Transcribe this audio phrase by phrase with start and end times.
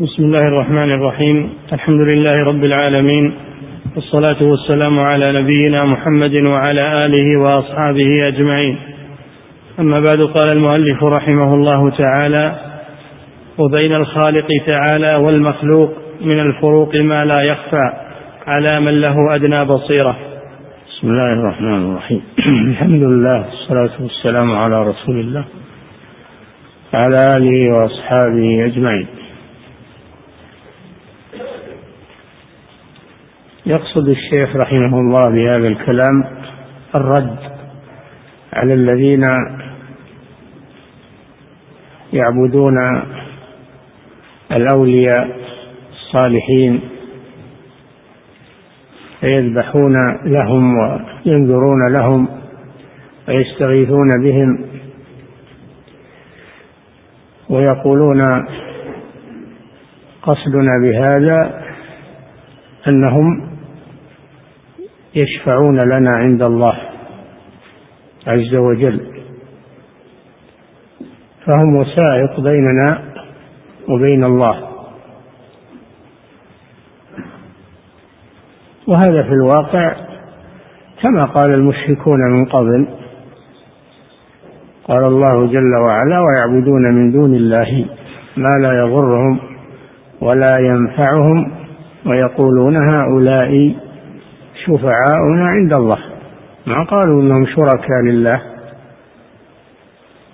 [0.00, 1.50] بسم الله الرحمن الرحيم.
[1.72, 3.32] الحمد لله رب العالمين.
[3.96, 8.78] والصلاة والسلام على نبينا محمد وعلى آله وأصحابه أجمعين.
[9.78, 12.56] أما بعد قال المؤلف رحمه الله تعالى
[13.58, 17.92] وبين الخالق تعالى والمخلوق من الفروق ما لا يخفى
[18.46, 20.16] على من له أدنى بصيرة.
[20.88, 22.22] بسم الله الرحمن الرحيم.
[22.70, 25.44] الحمد لله والصلاة والسلام على رسول الله
[26.94, 29.06] وعلى آله وأصحابه أجمعين.
[33.68, 36.24] يقصد الشيخ رحمه الله بهذا الكلام
[36.94, 37.36] الرد
[38.52, 39.24] على الذين
[42.12, 42.74] يعبدون
[44.52, 45.36] الأولياء
[45.92, 46.80] الصالحين
[49.20, 49.94] فيذبحون
[50.24, 52.28] لهم وينذرون لهم
[53.28, 54.64] ويستغيثون بهم
[57.50, 58.46] ويقولون
[60.22, 61.62] قصدنا بهذا
[62.88, 63.47] أنهم
[65.14, 66.78] يشفعون لنا عند الله
[68.26, 69.00] عز وجل.
[71.46, 72.86] فهم وسائط بيننا
[73.88, 74.68] وبين الله.
[78.86, 79.96] وهذا في الواقع
[81.02, 82.88] كما قال المشركون من قبل
[84.84, 87.86] قال الله جل وعلا ويعبدون من دون الله
[88.36, 89.40] ما لا يضرهم
[90.20, 91.52] ولا ينفعهم.
[92.06, 93.74] ويقولون هؤلاء
[94.68, 95.98] شفعاؤنا عند الله.
[96.66, 98.42] ما قالوا إنهم شركاء لله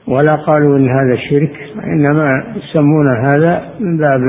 [0.08, 4.20] ولا قالوا إن هذا شرك إنما يسمون هذا من باب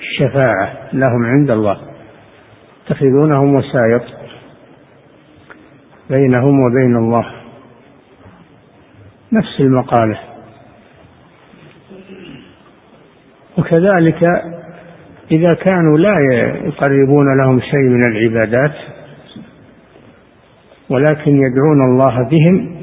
[0.00, 1.78] الشفاعة لهم عند الله.
[2.86, 4.02] يتخذونهم وسائط
[6.18, 7.26] بينهم وبين الله.
[9.32, 10.18] نفس المقالة.
[13.58, 14.24] وكذلك
[15.30, 16.14] إذا كانوا لا
[16.64, 18.74] يقربون لهم شيء من العبادات
[20.90, 22.76] ولكن يدعون الله بهم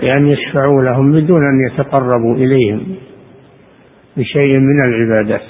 [0.00, 2.96] بأن يشفعوا لهم بدون أن يتقربوا إليهم
[4.16, 5.46] بشيء من العبادات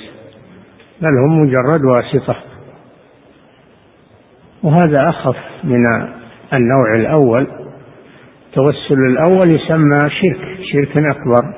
[1.01, 2.37] بل هم مجرد واسطة.
[4.63, 5.85] وهذا أخف من
[6.53, 7.47] النوع الأول.
[8.47, 11.55] التوسل الأول يسمى شرك شرك أكبر.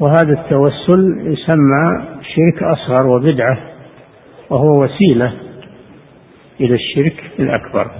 [0.00, 3.58] وهذا التوسل يسمى شرك أصغر وبدعة
[4.50, 5.32] وهو وسيلة.
[6.60, 7.90] إلى الشرك الأكبر.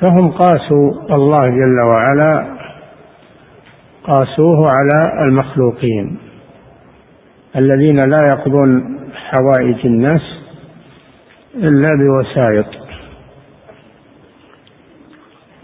[0.00, 2.56] فهم قاسوا الله جل وعلا
[4.04, 6.18] قاسوه على المخلوقين
[7.56, 10.22] الذين لا يقضون حوائج الناس
[11.54, 12.66] إلا بوسائط.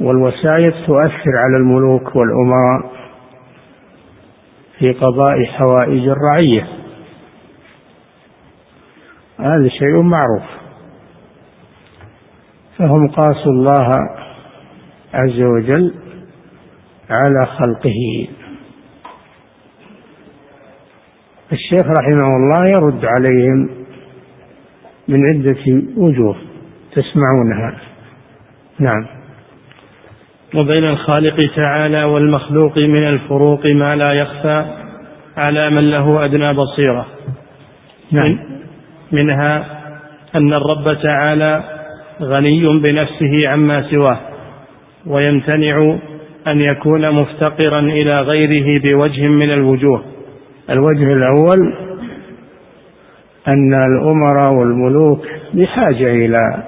[0.00, 2.92] والوسائط تؤثر على الملوك والأمراء
[4.78, 6.79] في قضاء حوائج الرعية.
[9.40, 10.42] هذا شيء معروف.
[12.78, 13.98] فهم قاسوا الله
[15.14, 15.94] عز وجل
[17.10, 18.28] على خلقه.
[21.52, 23.68] الشيخ رحمه الله يرد عليهم
[25.08, 26.36] من عدة وجوه
[26.92, 27.80] تسمعونها.
[28.78, 29.06] نعم.
[30.54, 34.64] وبين الخالق تعالى والمخلوق من الفروق ما لا يخفى
[35.36, 37.06] على من له أدنى بصيرة.
[38.12, 38.49] نعم.
[39.12, 39.80] منها
[40.34, 41.64] أن الرب تعالى
[42.22, 44.18] غني بنفسه عما سواه
[45.06, 45.98] ويمتنع
[46.46, 50.04] أن يكون مفتقرا إلى غيره بوجه من الوجوه.
[50.70, 51.74] الوجه الأول
[53.48, 56.64] أن الأمراء والملوك بحاجة إلى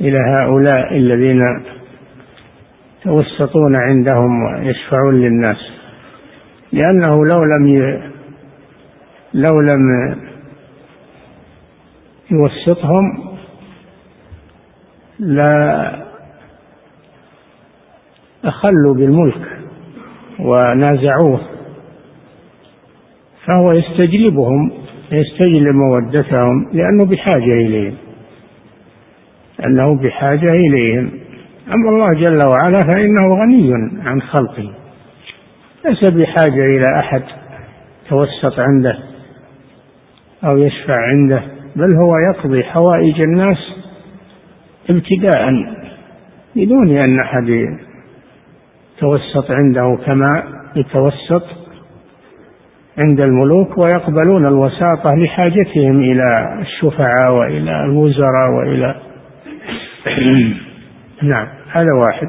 [0.00, 1.40] إلى هؤلاء الذين
[3.00, 5.70] يتوسطون عندهم ويشفعون للناس.
[6.72, 8.02] لأنه لو لم ي...
[9.34, 9.80] لو لم
[12.30, 13.36] يوسطهم
[15.18, 15.92] لا
[18.44, 19.58] أخلوا بالملك
[20.40, 21.40] ونازعوه
[23.46, 24.72] فهو يستجلبهم
[25.12, 27.94] يستجلب مودتهم لأنه بحاجة إليهم
[29.64, 31.10] أنه بحاجة إليهم.
[31.68, 33.72] أما الله جل وعلا فإنه غني
[34.04, 34.74] عن خلقه
[35.84, 37.22] ليس بحاجة إلى أحد
[38.08, 38.98] توسط عنده
[40.44, 41.55] أو يشفع عنده.
[41.76, 43.58] بل هو يقضي حوائج الناس
[44.90, 45.50] ابتداء
[46.56, 47.48] بدون أن أحد
[48.98, 50.30] يتوسط عنده كما
[50.76, 51.42] يتوسط
[52.98, 58.94] عند الملوك ويقبلون الوساطة لحاجتهم إلى الشفعاء وإلى الوزراء وإلى
[61.32, 62.28] نعم هذا واحد.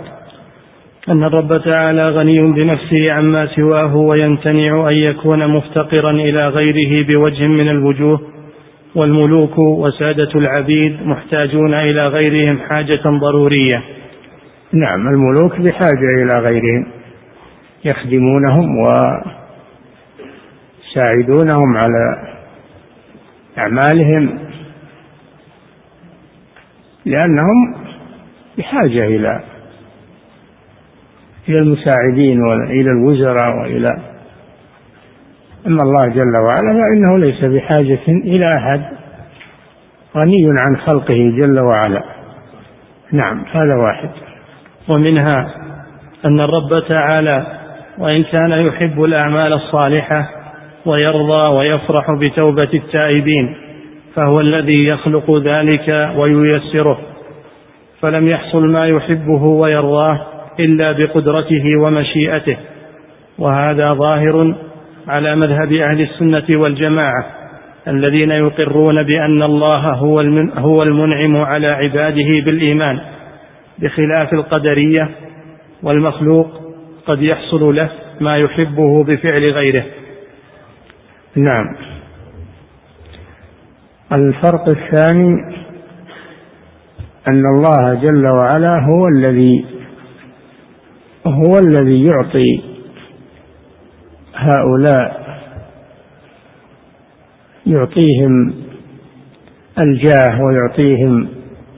[1.09, 7.69] أن الرب تعالى غني بنفسه عما سواه ويمتنع أن يكون مفتقرا إلى غيره بوجه من
[7.69, 8.36] الوجوه
[8.95, 13.83] والملوك وسادة العبيد محتاجون إلى غيرهم حاجة ضرورية.
[14.73, 16.87] نعم الملوك بحاجة إلى غيرهم.
[17.85, 18.77] يخدمونهم
[20.95, 22.33] ويساعدونهم على
[23.57, 24.39] أعمالهم.
[27.05, 27.75] لأنهم
[28.57, 29.43] بحاجة إلى
[31.49, 34.16] إلى المساعدين وإلى الوزراء وإلى
[35.67, 38.81] أما الله جل وعلا فإنه ليس بحاجة إلى أحد.
[40.17, 42.03] غني عن خلقه جل وعلا.
[43.11, 44.09] نعم هذا واحد.
[44.89, 45.35] ومنها
[46.25, 47.45] أن الرب تعالى
[47.97, 50.29] وإن كان يحب الأعمال الصالحة
[50.85, 53.55] ويرضى ويفرح بتوبة التائبين
[54.15, 56.99] فهو الذي يخلق ذلك وييسره.
[58.01, 60.19] فلم يحصل ما يحبه ويرضاه
[60.59, 62.57] إلا بقدرته ومشيئته.
[63.39, 64.55] وهذا ظاهر
[65.07, 67.25] على مذهب أهل السنة والجماعة
[67.87, 70.19] الذين يقرون بأن الله هو
[70.57, 72.99] هو المنعم على عباده بالإيمان
[73.79, 75.09] بخلاف القدرية
[75.83, 76.47] والمخلوق
[77.05, 77.89] قد يحصل له
[78.21, 79.85] ما يحبه بفعل غيره.
[81.35, 81.75] نعم.
[84.11, 85.33] الفرق الثاني
[87.27, 89.65] أن الله جل وعلا هو الذي
[91.27, 92.76] هو الذي يعطي
[94.37, 95.27] هؤلاء
[97.65, 98.53] يعطيهم
[99.79, 101.27] الجاه ويعطيهم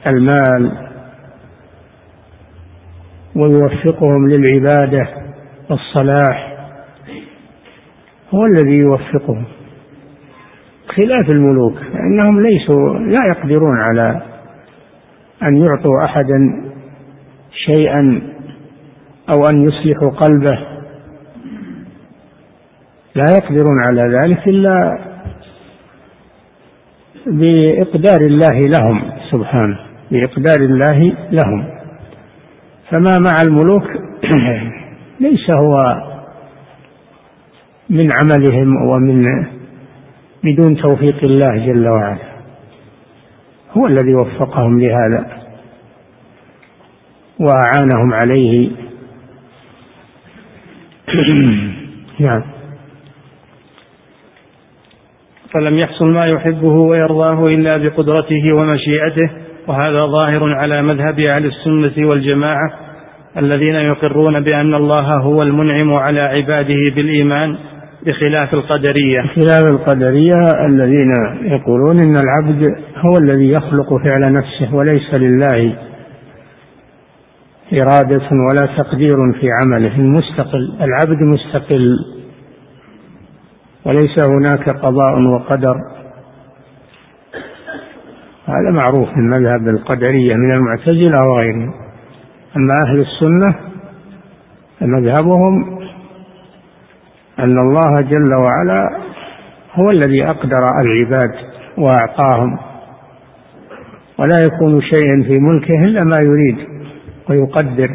[0.07, 0.89] المال
[3.35, 5.07] ويوفقهم للعبادة
[5.69, 6.53] والصلاح
[8.33, 9.45] هو الذي يوفقهم
[10.87, 14.21] خلاف الملوك فانهم ليسوا لا يقدرون على
[15.43, 16.63] أن يعطوا أحدا
[17.65, 18.21] شيئا
[19.29, 20.78] أو أن يصلحوا قلبه.
[23.15, 24.99] لا يقدرون على ذلك إلا
[27.27, 29.79] بإقدار الله لهم سبحانه
[30.11, 31.65] بإقدار الله لهم.
[32.91, 33.83] فما مع الملوك؟
[35.25, 36.01] ليس هو
[37.89, 39.25] من عملهم ومن
[40.43, 42.29] بدون توفيق الله جل وعلا.
[43.71, 45.39] هو الذي وفقهم لهذا
[47.39, 48.71] وأعانهم عليه.
[52.19, 52.58] نعم.
[55.53, 59.29] فلم يحصل ما يحبه ويرضاه إلا بقدرته ومشيئته
[59.67, 62.71] وهذا ظاهر على مذهب أهل السنة والجماعة
[63.37, 67.57] الذين يقرون بأن الله هو المنعم على عباده بالإيمان
[68.05, 69.21] بخلاف القدرية.
[69.21, 72.63] بخلاف القدرية الذين يقولون إن العبد
[72.97, 75.73] هو الذي يخلق فعل نفسه وليس لله
[77.81, 81.97] إرادة ولا تقدير في عمله مستقل العبد مستقل.
[83.85, 85.75] وليس هناك قضاء وقدر.
[88.45, 91.73] هذا معروف من مذهب القدرية من المعتزلة وغيرهم.
[92.57, 93.55] أما أهل السنة
[94.79, 95.79] فمذهبهم
[97.39, 98.99] أن الله جل وعلا
[99.73, 101.35] هو الذي أقدر العباد
[101.77, 102.57] وأعطاهم.
[104.19, 106.57] ولا يكون شيء في ملكه إلا ما يريد
[107.29, 107.89] ويقدر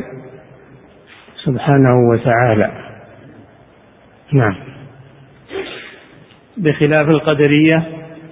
[1.45, 2.71] سبحانه وتعالى.
[4.33, 4.74] نعم.
[6.57, 7.83] بخلاف القدرية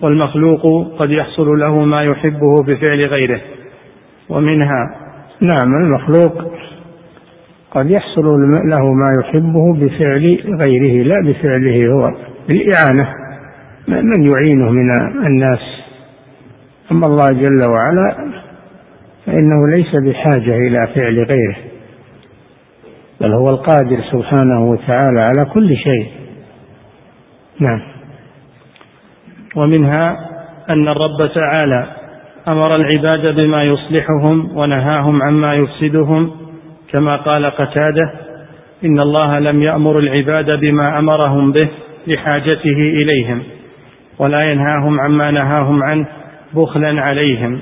[0.03, 3.41] والمخلوق قد يحصل له ما يحبه بفعل غيره.
[4.29, 4.97] ومنها
[5.41, 6.53] نعم المخلوق
[7.71, 8.25] قد يحصل
[8.65, 12.15] له ما يحبه بفعل غيره لا بفعله هو
[12.49, 13.09] بالإعانة
[13.89, 14.91] من يعينه من
[15.27, 15.83] الناس.
[16.93, 18.33] أما الله جل وعلا
[19.27, 21.57] فإنه ليس بحاجة إلى فعل غيره
[23.21, 26.07] بل هو القادر سبحانه وتعالى على كل شيء.
[27.61, 27.92] نعم.
[29.57, 30.03] ومنها
[30.71, 31.87] أن الرب تعالى
[32.49, 36.31] أمر العباد بما يصلحهم ونهاهم عما يفسدهم
[36.95, 38.13] كما قال قتاده
[38.85, 41.69] إن الله لم يأمر العباد بما أمرهم به
[42.07, 43.43] لحاجته إليهم
[44.19, 46.07] ولا ينهاهم عما نهاهم عنه
[46.55, 47.61] بخلا عليهم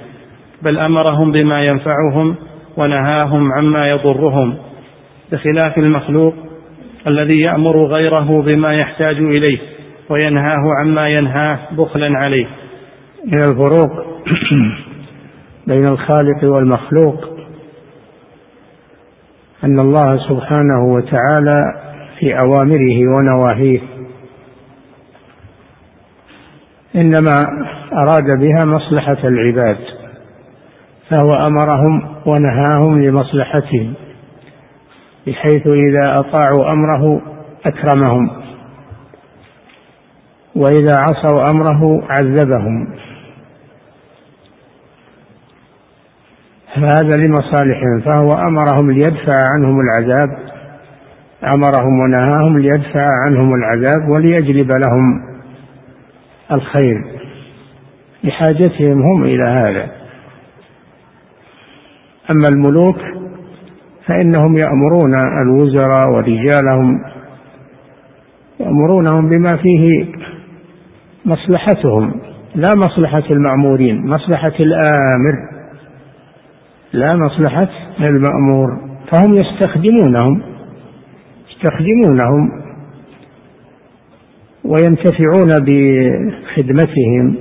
[0.63, 2.35] بل أمرهم بما ينفعهم
[2.77, 4.57] ونهاهم عما يضرهم.
[5.33, 6.35] بخلاف المخلوق
[7.07, 9.59] الذي يأمر غيره بما يحتاج إليه.
[10.11, 12.47] وينهاه عما ينهاه بخلا عليه.
[13.27, 13.91] من الفروق
[15.67, 17.25] بين الخالق والمخلوق.
[19.65, 21.61] أن الله سبحانه وتعالى
[22.19, 23.81] في أوامره ونواهيه.
[26.97, 27.41] إنما
[27.93, 29.79] أراد بها مصلحة العباد
[31.11, 33.95] فهو أمرهم ونهاهم لمصلحتهم
[35.27, 37.23] بحيث إذا أطاعوا أمره
[37.67, 38.40] أكرمهم.
[40.61, 42.89] وإذا عصوا أمره عذبهم.
[46.75, 50.39] هذا لمصالحهم فهو أمرهم ليدفع عنهم العذاب
[51.45, 55.23] أمرهم ونهاهم ليدفع عنهم العذاب وليجلب لهم
[56.53, 57.05] الخير.
[58.25, 59.91] لحاجتهم هم إلى هذا.
[62.31, 62.99] أما الملوك
[64.07, 67.01] فإنهم يأمرون الوزراء ورجالهم
[68.61, 70.07] يأمرونهم بما فيه
[71.25, 72.21] مصلحتهم
[72.55, 75.61] لا مصلحة المأمورين مصلحة الآمر
[76.93, 77.69] لا مصلحة
[78.01, 78.91] المأمور.
[79.11, 80.43] فهم يستخدمونهم
[81.51, 82.51] يستخدمونهم
[84.65, 87.37] وينتفعون بخدمتهم.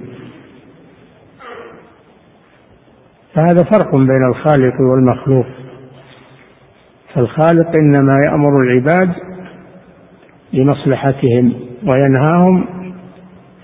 [3.34, 5.46] فهذا فرق بين الخالق والمخلوق.
[7.14, 9.14] فالخالق إنما يأمر العباد
[10.54, 11.54] لمصلحتهم
[11.88, 12.66] وينهاهم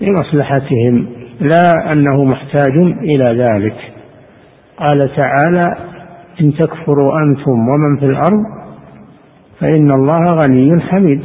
[0.01, 1.07] لمصلحتهم
[1.39, 3.75] لا أنه محتاج إلى ذلك.
[4.77, 5.77] قال تعالى
[6.41, 8.43] إن تكفروا أنتم ومن في الأرض
[9.59, 11.21] فإن الله غني حميد.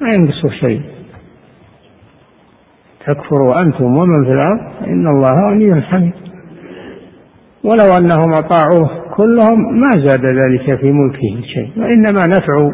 [0.00, 0.82] ما ينقص شيء.
[3.06, 6.12] تكفروا أنتم ومن في الأرض فإن الله غني حميد.
[7.64, 12.70] ولو أنهم أطاعوه كلهم ما زاد ذلك في ملكه شيء وإنما نفع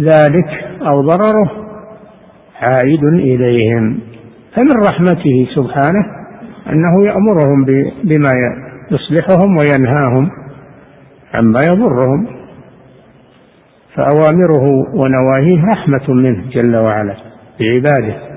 [0.00, 0.48] ذلك
[0.82, 1.67] أو ضرره.
[2.62, 4.00] عائد إليهم
[4.54, 6.18] فمن رحمته سبحانه
[6.72, 7.64] أنه يأمرهم
[8.04, 8.30] بما
[8.90, 10.30] يصلحهم وينهاهم
[11.34, 12.26] عما يضرهم.
[13.94, 17.16] فأوامره ونواهيه رحمة منه جل وعلا
[17.60, 18.28] بعباده.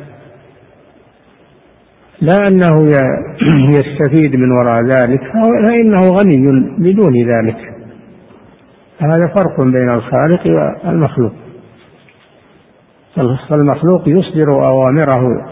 [2.22, 2.92] لا أنه
[3.78, 5.22] يستفيد من وراء ذلك
[5.68, 7.58] فإنه غني بدون ذلك.
[9.00, 10.48] هذا فرق بين الخالق
[10.86, 11.34] والمخلوق.
[13.16, 15.52] فالمخلوق يصدر أوامره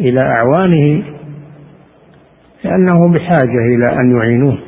[0.00, 1.04] إلى أعوانه
[2.64, 4.58] لأنه بحاجة إلى أن يعينوه.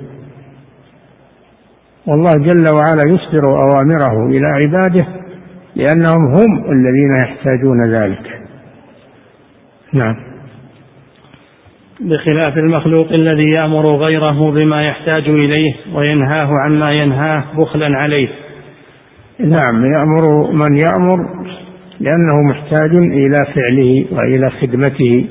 [2.07, 5.07] والله جل وعلا يصدر أوامره إلى عباده
[5.77, 8.41] لأنهم هم الذين يحتاجون ذلك.
[9.93, 10.17] نعم.
[12.01, 18.29] بخلاف المخلوق الذي يأمر غيره بما يحتاج إليه وينهاه عما ينهاه بخلا عليه.
[19.39, 21.47] نعم يأمر من يأمر
[22.01, 25.29] لأنه محتاج إلى فعله وإلى خدمته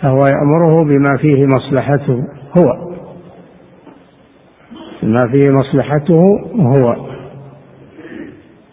[0.00, 2.24] فهو يأمره بما فيه مصلحته
[2.58, 2.92] هو.
[5.02, 6.22] بما فيه مصلحته
[6.56, 7.06] هو.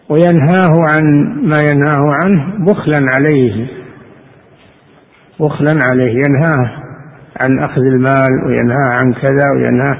[0.08, 3.66] وينهاه عن ما ينهاه عنه بخلا عليه
[5.40, 6.12] بخلا عليه.
[6.12, 6.70] ينهاه
[7.40, 9.98] عن أخذ المال وينهى عن كذا وينهى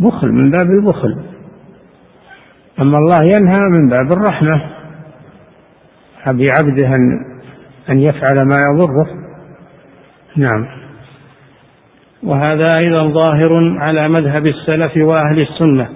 [0.00, 1.18] بخل من باب البخل.
[2.80, 4.77] أما الله ينهى من باب الرحمة.
[6.26, 7.24] بعبده أن
[7.90, 9.06] أن يفعل ما يضره.
[10.36, 10.66] نعم.
[12.22, 15.88] وهذا أيضا ظاهر على مذهب السلف وأهل السنة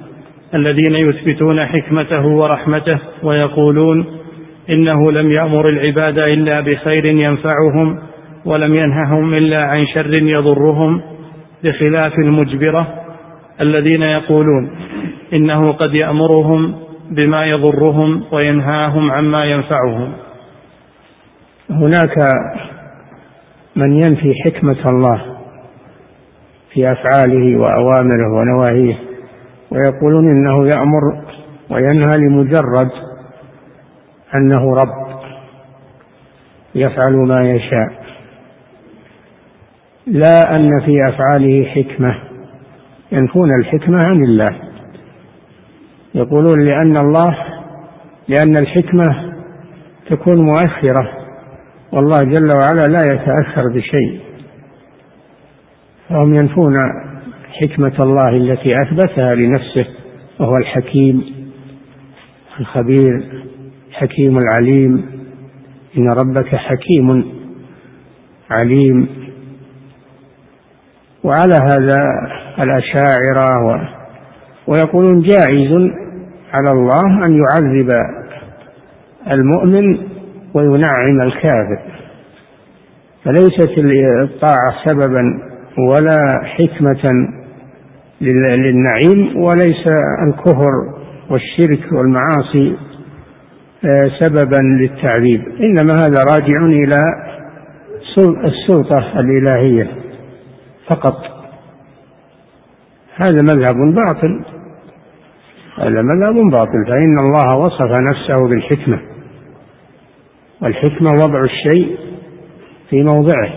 [0.54, 4.06] الذين يثبتون حكمته ورحمته ويقولون
[4.70, 7.98] إنه لم يأمر العباد إلا بخير ينفعهم
[8.44, 11.02] ولم ينههم إلا عن شر يضرهم
[11.64, 12.86] بخلاف المجبرة
[13.60, 14.70] الذين يقولون
[15.32, 16.74] إنه قد يأمرهم
[17.14, 20.12] بما يضرهم وينهاهم عما ينفعهم.
[21.71, 22.28] هناك
[23.76, 25.23] من ينفي حكمة الله
[26.73, 28.99] في أفعاله وأوامره ونواهيه
[29.71, 31.25] ويقولون إنه يأمر
[31.71, 32.90] وينهى لمجرد
[34.38, 35.23] أنه رب
[36.75, 38.02] يفعل ما يشاء.
[40.07, 42.14] لا أن في أفعاله حكمة.
[43.12, 44.71] ينفون الحكمة عن الله.
[46.14, 47.37] يقولون لأن الله
[48.28, 49.33] لأن الحكمة
[50.11, 51.12] تكون مؤثرة.
[51.92, 54.21] والله جل وعلا لا يتأثر بشيء.
[56.09, 56.75] فهم ينفون
[57.61, 59.87] حكمة الله التي أثبتها لنفسه
[60.40, 61.25] وهو الحكيم
[62.61, 63.42] الخبير
[63.88, 65.07] الحكيم العليم.
[65.99, 67.25] إن ربك حكيم
[68.50, 69.09] عليم.
[71.25, 71.99] وعلى هذا
[72.59, 74.01] الأشاعرة
[74.66, 75.92] ويقولون جائز
[76.52, 77.88] على الله أن يعذب
[79.31, 79.99] المؤمن
[80.54, 81.78] وينعم الكافر.
[83.25, 83.78] فليست
[84.23, 85.23] الطاعة سببا
[85.78, 87.28] ولا حكمة
[88.21, 89.87] للنعيم وليس
[90.26, 90.73] الكفر
[91.31, 92.76] والشرك والمعاصي
[93.85, 95.42] آه، سببا للتعذيب.
[95.61, 96.99] إنما هذا راجع إلى
[98.45, 99.90] السلطة الإلهية
[100.87, 101.16] فقط.
[103.16, 104.51] هذا مذهب باطل.
[105.78, 109.00] هذا مذهب باطل فإن الله وصف نفسه بالحكمة.
[110.62, 111.96] والحكمة وضع الشيء
[112.90, 113.52] في موضعه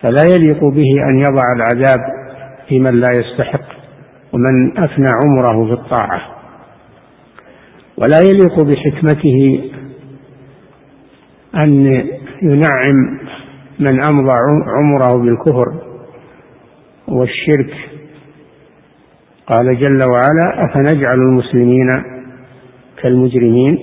[0.00, 2.00] فلا يليق به أن يضع العذاب
[2.68, 3.64] في من لا يستحق
[4.32, 6.20] ومن أفنى عمره في الطاعة.
[7.96, 9.70] ولا يليق بحكمته
[11.54, 11.84] أن
[12.42, 13.18] ينعم
[13.78, 14.32] من أمضى
[14.66, 15.66] عمره بالكفر
[17.08, 17.91] والشرك
[19.46, 22.02] قال جل وعلا أفنجعل المسلمين
[23.02, 23.78] كالمجرمين؟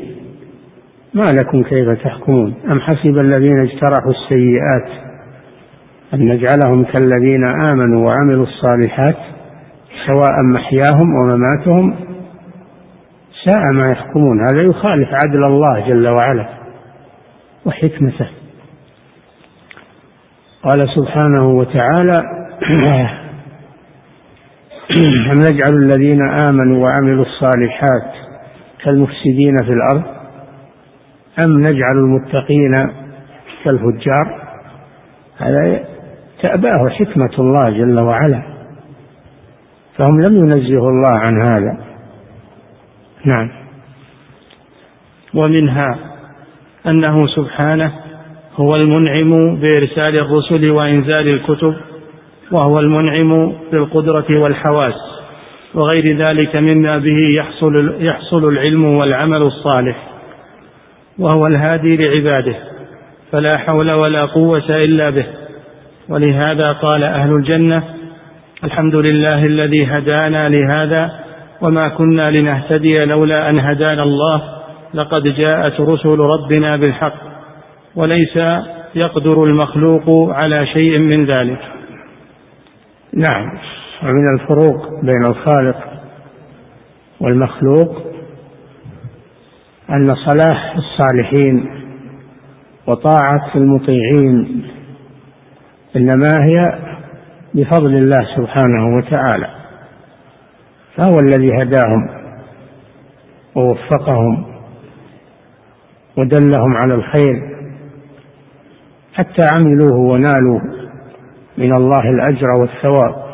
[1.14, 4.90] ما لكم كيف تحكمون؟ أم حسب الذين اجترحوا السيئات
[6.14, 9.16] أن نجعلهم كالذين آمنوا وعملوا الصالحات
[10.08, 11.96] سواء محياهم ومماتهم
[13.46, 14.40] ساء ما يحكمون.
[14.42, 16.50] هذا يخالف عدل الله جل وعلا
[17.66, 18.30] وحكمته.
[20.64, 22.16] قال سبحانه وتعالى
[24.98, 28.14] أم نجعل الذين آمنوا وعملوا الصالحات
[28.84, 30.04] كالمفسدين في الأرض؟
[31.46, 32.92] أم نجعل المتقين
[33.64, 34.42] كالفجار؟
[35.38, 35.86] هذا
[36.44, 38.44] تأباه حكمة الله جل وعلا.
[39.98, 41.78] فهم لم ينزهوا الله عن هذا.
[43.26, 43.50] نعم.
[45.34, 46.00] ومنها
[46.88, 47.94] أنه سبحانه
[48.56, 51.76] هو المنعم بإرسال الرسل وإنزال الكتب
[52.52, 54.94] وهو المنعم بالقدرة والحواس
[55.74, 60.08] وغير ذلك مما به يحصل يحصل العلم والعمل الصالح
[61.20, 62.56] وهو الهادي لعباده
[63.32, 65.26] فلا حول ولا قوة إلا به.
[66.10, 67.84] ولهذا قال أهل الجنة
[68.64, 71.12] الحمد لله الذي هدانا لهذا
[71.62, 74.42] وما كنا لنهتدي لولا أن هدانا الله
[74.94, 77.14] لقد جاءت رسل ربنا بالحق
[77.96, 78.40] وليس
[78.96, 81.79] يقدر المخلوق على شيء من ذلك.
[83.14, 83.52] نعم.
[84.04, 85.78] ومن الفروق بين الخالق
[87.20, 88.04] والمخلوق
[89.90, 91.70] أن صلاح الصالحين
[92.88, 94.64] وطاعة المطيعين
[95.96, 96.80] إنما هي
[97.54, 99.50] بفضل الله سبحانه وتعالى
[100.96, 102.10] فهو الذي هداهم
[103.56, 104.46] ووفقهم
[106.18, 107.58] ودلهم على الخير
[109.14, 110.79] حتى عملوه ونالوا
[111.60, 113.30] من الله الأجر والثواب.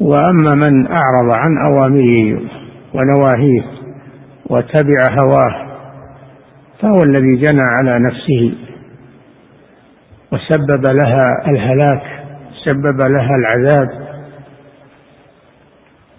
[0.00, 2.40] وأما من أعرض عن أوامره
[2.94, 3.64] ونواهيه
[4.50, 5.68] وتبع هواه
[6.80, 8.54] فهو الذي جنى على نفسه
[10.32, 12.02] وسبب لها الهلاك
[12.64, 14.08] سبب لها العذاب.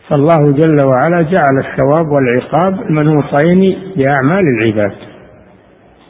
[0.10, 4.96] فالله جل وعلا جعل الثواب والعقاب منوطين بأعمال العباد.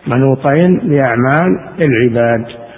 [0.07, 2.68] منوطين بأعمال العباد.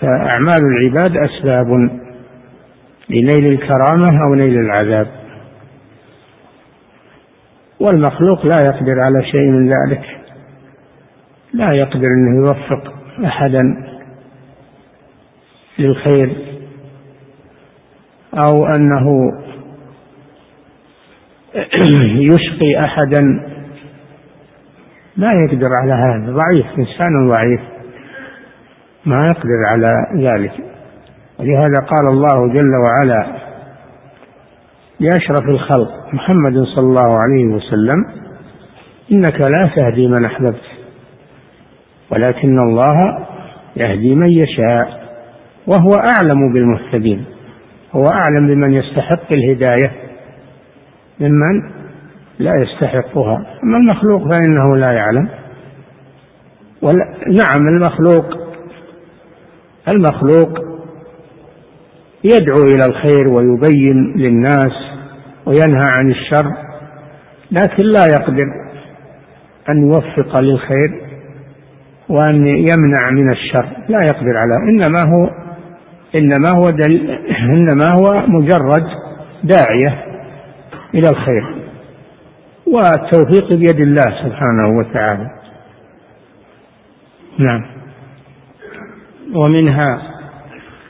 [0.00, 1.66] فأعمال العباد أسباب
[3.08, 5.06] لنيل الكرامة أو نيل العذاب.
[7.80, 10.02] والمخلوق لا يقدر على شيء من ذلك.
[11.52, 13.62] لا يقدر أنه يوفق أحدا
[15.78, 16.36] للخير
[18.34, 19.32] أو أنه
[22.32, 23.22] يشقي أحدا.
[25.16, 26.32] لا يقدر على هذا.
[26.32, 27.75] ضعيف إنسان ضعيف.
[29.06, 30.52] ما يقدر على ذلك.
[31.38, 33.26] ولهذا قال الله جل وعلا
[35.00, 38.04] لأشرف الخلق محمد صلى الله عليه وسلم
[39.12, 40.62] إنك لا تهدي من أحببت
[42.10, 43.26] ولكن الله
[43.76, 45.00] يهدي من يشاء
[45.66, 47.24] وهو أعلم بالمهتدين
[47.92, 49.92] هو أعلم بمن يستحق الهداية
[51.20, 51.70] ممن
[52.38, 53.46] لا يستحقها.
[53.62, 55.28] أما المخلوق فإنه لا يعلم.
[56.82, 58.45] ولا نعم المخلوق
[59.88, 60.58] المخلوق
[62.24, 64.72] يدعو إلى الخير ويبين للناس
[65.46, 66.52] وينهى عن الشر
[67.50, 68.46] لكن لا يقدر
[69.68, 71.06] أن يوفق للخير
[72.08, 75.30] وأن يمنع من الشر لا يقدر على إنما هو
[76.14, 77.10] إنما هو دل
[77.56, 78.86] إنما هو مجرد
[79.44, 80.04] داعية
[80.94, 81.56] إلى الخير
[82.66, 85.30] والتوفيق بيد الله سبحانه وتعالى.
[87.38, 87.75] نعم.
[89.34, 90.02] ومنها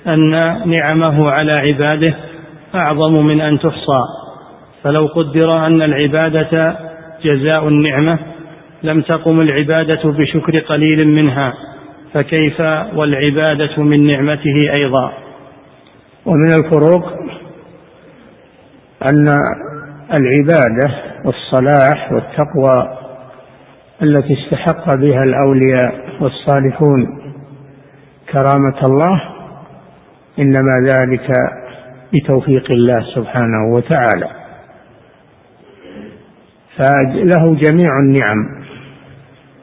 [0.06, 0.30] أن
[0.70, 2.14] نعمه على عباده
[2.74, 4.00] أعظم من أن تحصى.
[4.82, 6.76] فلو قدر أن العبادة
[7.24, 8.18] جزاء النعمة
[8.82, 11.54] لم تقم العبادة بشكر قليل منها
[12.14, 12.60] فكيف
[12.94, 15.12] والعبادة من نعمته أيضا؟
[16.26, 17.12] ومن الفروق
[19.04, 19.34] أن
[20.12, 20.94] العبادة
[21.24, 22.98] والصلاح والتقوى
[24.02, 27.25] التي استحق بها الأولياء والصالحون
[28.32, 29.22] كرامة الله
[30.38, 31.30] إنما ذلك
[32.12, 34.28] بتوفيق الله سبحانه وتعالى.
[36.76, 38.64] فله جميع النعم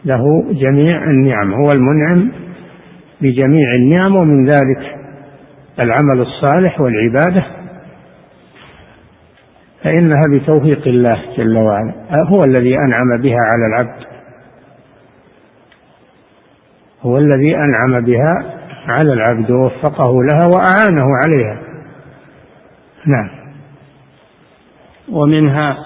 [0.06, 2.32] له جميع النعم هو المنعم
[3.21, 4.95] بجميع النعم ومن ذلك
[5.80, 7.45] العمل الصالح والعبادة.
[9.84, 11.93] فإنها بتوفيق الله جل وعلا
[12.30, 14.12] هو الذي أنعم بها على العبد.
[17.06, 21.60] هو الذي أنعم بها على العبد ووفقه لها وأعانه عليها.
[23.06, 23.30] نعم.
[25.12, 25.78] ومنها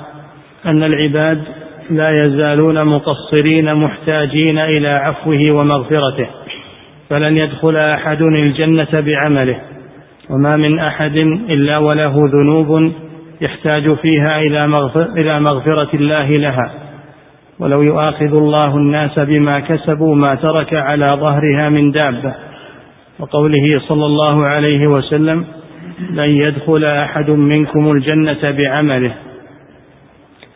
[0.66, 1.44] أن العباد
[1.90, 6.28] لا يزالون مقصرين محتاجين إلى عفوه ومغفرته
[7.10, 9.62] فلن يدخل أحد الجنة بعمله
[10.30, 11.16] وما من أحد
[11.50, 12.92] إلا وله ذنوب
[13.42, 14.40] يحتاج فيها
[15.18, 16.87] إلى مغفرة الله لها.
[17.60, 22.36] ولو يؤاخذ الله الناس بما كسبوا ما ترك على ظهرها من دابة.
[23.20, 25.46] وقوله صلى الله عليه وسلم
[26.10, 29.15] لن يدخل أحد منكم الجنة بعمله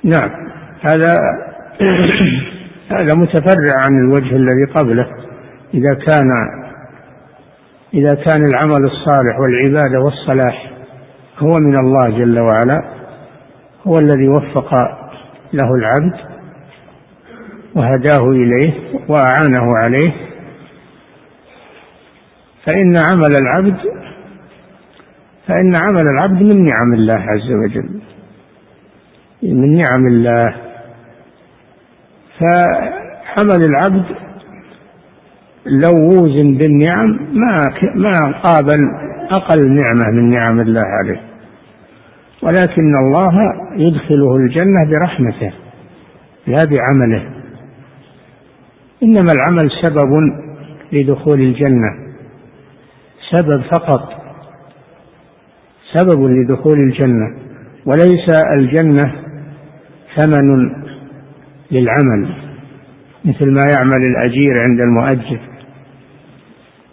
[0.04, 0.30] نعم.
[0.82, 1.20] هذا
[2.98, 5.08] هذا متفرع عن الوجه الذي قبله.
[5.74, 6.30] إذا كان
[7.94, 10.72] إذا كان العمل الصالح والعبادة والصلاح
[11.38, 12.82] هو من الله جل وعلا
[13.88, 14.74] هو الذي وفق
[15.54, 16.31] له العبد
[17.76, 18.74] وهداه إليه
[19.08, 20.12] وأعانه عليه
[22.66, 23.78] فإن عمل العبد
[25.48, 28.02] فإن عمل العبد من نعم الله عز وجل
[29.44, 30.56] من نعم الله.
[32.40, 34.06] فعمل العبد
[35.66, 38.80] لو وزن بالنعم ما ما قابل
[39.32, 41.22] أقل نعمة من نعم الله عليه.
[42.44, 43.34] ولكن الله
[43.76, 45.54] يدخله الجنة برحمته
[46.48, 47.41] لا بعمله.
[49.04, 50.12] إنما العمل سبب
[50.92, 51.96] لدخول الجنة.
[53.32, 54.10] سبب فقط.
[55.94, 57.36] سبب لدخول الجنة.
[57.86, 59.16] وليس الجنة
[60.16, 60.72] ثمن
[61.72, 62.36] للعمل
[63.26, 65.40] مثل ما يعمل الأجير عند المؤجر.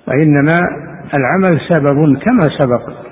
[0.08, 0.56] وإنما
[1.14, 3.08] العمل سبب كما سبق.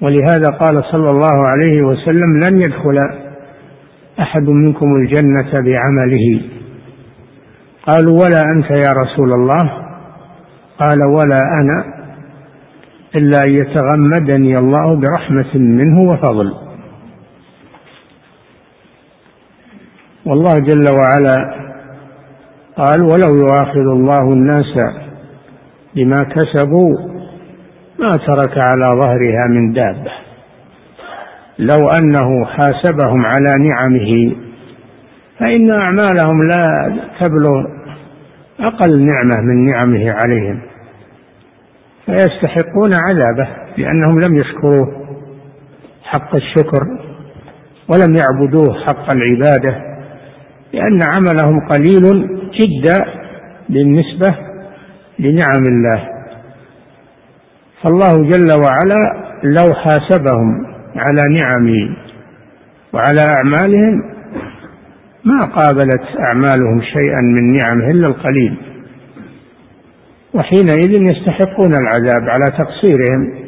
[0.00, 2.98] ولهذا قال صلى الله عليه وسلم لن يدخل
[4.20, 6.42] أحد منكم الجنة بعمله.
[7.86, 9.82] قالوا ولا أنت يا رسول الله.
[10.78, 11.84] قال ولا أنا
[13.14, 16.54] إلا أن يتغمدني الله برحمة منه وفضل.
[20.26, 21.54] والله جل وعلا
[22.76, 24.78] قال ولو يؤاخذ الله الناس
[25.94, 26.98] بما كسبوا
[27.98, 30.12] ما ترك على ظهرها من دابة.
[31.58, 34.36] لو أنه حاسبهم على نعمه
[35.38, 36.74] فإن أعمالهم لا
[37.20, 37.64] تبلغ
[38.60, 40.60] أقل نعمة من نعمه عليهم
[42.06, 45.06] فيستحقون عذابه لأنهم لم يشكروه
[46.04, 46.86] حق الشكر
[47.88, 49.92] ولم يعبدوه حق العبادة
[50.72, 52.28] لأن عملهم قليل
[52.60, 53.04] جدا
[53.68, 54.34] بالنسبة
[55.18, 56.08] لنعم الله.
[57.82, 60.66] فالله جل وعلا لو حاسبهم
[60.96, 61.96] على نعمه
[62.92, 64.11] وعلى أعمالهم
[65.24, 68.56] ما قابلت أعمالهم شيئا من نعمه إلا القليل.
[70.34, 73.42] وحينئذ يستحقون العذاب على تقصيرهم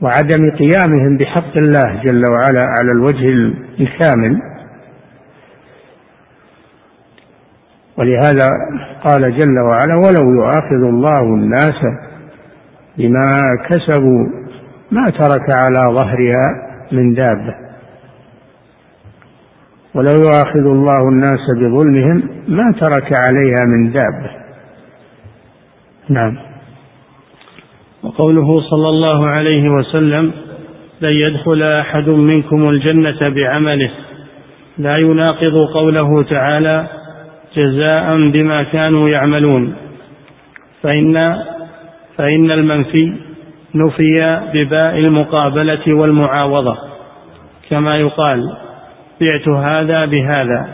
[0.00, 3.26] وعدم قيامهم بحق الله جل وعلا على الوجه
[3.80, 4.52] الكامل.
[7.96, 8.48] ولهذا
[9.04, 11.80] قال جل وعلا ولو يؤاخذ الله الناس
[12.98, 13.32] بما
[13.68, 14.26] كسبوا
[14.90, 17.71] ما ترك على ظهرها من دابة
[19.94, 24.42] ولو يؤاخذ الله الناس بظلمهم ما ترك عليها من دابه
[26.08, 26.38] نعم.
[28.02, 30.32] وقوله صلى الله عليه وسلم
[31.00, 33.90] لن يدخل أحد منكم الجنة بعمله.
[34.78, 36.86] لا يناقض قوله تعالى
[37.56, 39.74] جزاء بما كانوا يعملون.
[40.82, 41.20] فإن
[42.16, 43.12] فإن المنفي
[43.74, 46.76] نفي بباء المقابلة والمعاوضة
[47.70, 48.56] كما يقال.
[49.22, 50.68] بعت هذا بهذا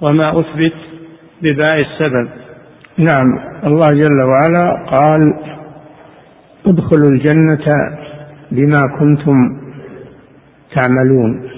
[0.00, 0.72] وما أثبت
[1.42, 2.28] بباء السبب.
[2.98, 3.26] نعم.
[3.64, 5.34] الله جل وعلا قال
[6.66, 7.66] ادخلوا الجنة
[8.52, 9.36] بما كنتم
[10.74, 11.50] تعملون.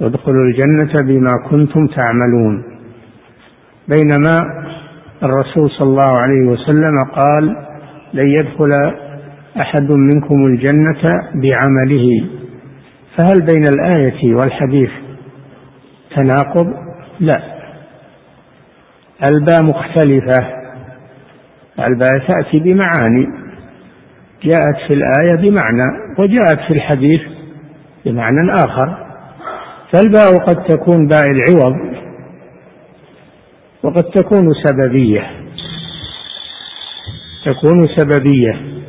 [0.00, 2.64] ادخلوا الجنة بما كنتم تعملون.
[3.88, 4.36] بينما
[5.22, 7.56] الرسول صلى الله عليه وسلم قال
[8.14, 8.70] لن يدخل
[9.60, 11.02] أحد منكم الجنة
[11.34, 12.26] بعمله.
[13.18, 14.90] فهل بين الآية والحديث
[16.16, 16.66] تناقض؟
[17.20, 17.42] لا.
[19.24, 20.60] الباء مختلفة.
[21.78, 23.26] الباء تأتي بمعاني.
[24.42, 27.20] جاءت في الآية بمعنى وجاءت في الحديث
[28.04, 29.06] بمعنى آخر.
[29.92, 31.76] فالباء قد تكون باء العوض
[33.82, 35.30] وقد تكون سببية.
[37.44, 38.80] تكون سببية.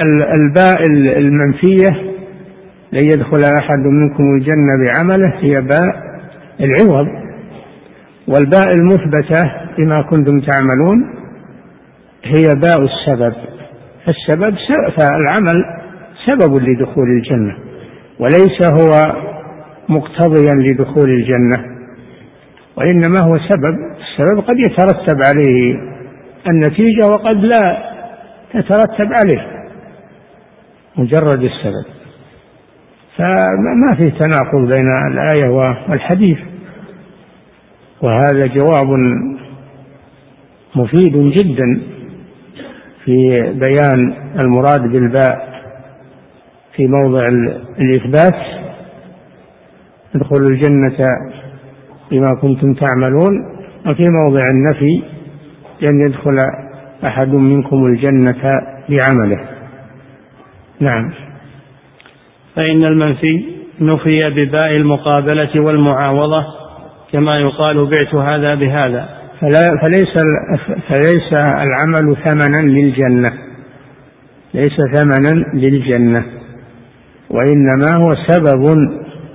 [0.00, 0.86] فالباء
[1.18, 2.10] المنفية
[2.92, 6.20] لن يدخل أحد منكم الجنة بعمله هي باء
[6.60, 7.08] العوض.
[8.28, 11.14] والباء المثبتة بما كنتم تعملون
[12.24, 13.34] هي باء السبب.
[14.08, 14.54] السبب
[14.98, 15.64] فالعمل
[16.26, 17.56] سبب لدخول الجنة
[18.18, 19.16] وليس هو
[19.88, 21.64] مقتضيا لدخول الجنة
[22.76, 23.76] وإنما هو سبب.
[24.00, 25.74] السبب قد يترتب عليه
[26.48, 27.78] النتيجة وقد لا
[28.52, 29.59] تترتب عليه.
[30.96, 31.84] مجرد السبب.
[33.16, 35.48] فما في تناقض بين الآية
[35.88, 36.38] والحديث.
[38.02, 38.88] وهذا جواب
[40.76, 41.80] مفيد جدا
[43.04, 45.50] في بيان المراد بالباء
[46.76, 47.28] في موضع
[47.78, 48.60] الإثبات.
[50.14, 50.98] ادخلوا الجنة
[52.10, 53.60] بما كنتم تعملون.
[53.86, 55.02] وفي موضع النفي
[55.82, 56.38] لن يدخل
[57.08, 58.42] أحد منكم الجنة
[58.88, 59.49] بعمله.
[60.80, 61.12] نعم.
[62.56, 63.44] فإن المنفي
[63.80, 66.44] نفي بباء المقابلة والمعاوضة
[67.12, 69.08] كما يقال بعت هذا بهذا.
[69.40, 70.14] فلا فليس
[70.88, 73.28] فليس العمل ثمنا للجنة.
[74.54, 76.24] ليس ثمنا للجنة.
[77.30, 78.66] وإنما هو سبب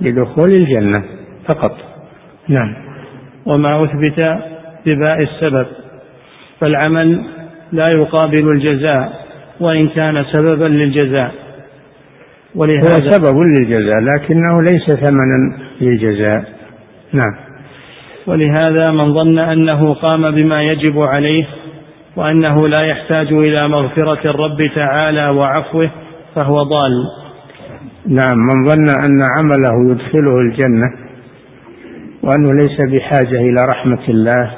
[0.00, 1.02] لدخول الجنة
[1.48, 1.76] فقط.
[2.48, 2.74] نعم.
[3.46, 4.38] وما أثبت
[4.86, 5.66] بباء السبب.
[6.60, 7.24] فالعمل
[7.72, 9.25] لا يقابل الجزاء.
[9.60, 11.34] وإن كان سببا للجزاء.
[12.54, 16.44] ولهذا هو سبب للجزاء لكنه ليس ثمنا للجزاء.
[17.12, 17.34] نعم.
[18.26, 21.44] ولهذا من ظن أنه قام بما يجب عليه
[22.16, 25.90] وأنه لا يحتاج إلى مغفرة الرب تعالى وعفوه
[26.34, 26.92] فهو ضال.
[28.08, 28.38] نعم.
[28.38, 30.86] من ظن أن عمله يدخله الجنة
[32.22, 34.50] وأنه ليس بحاجة إلى رحمة الله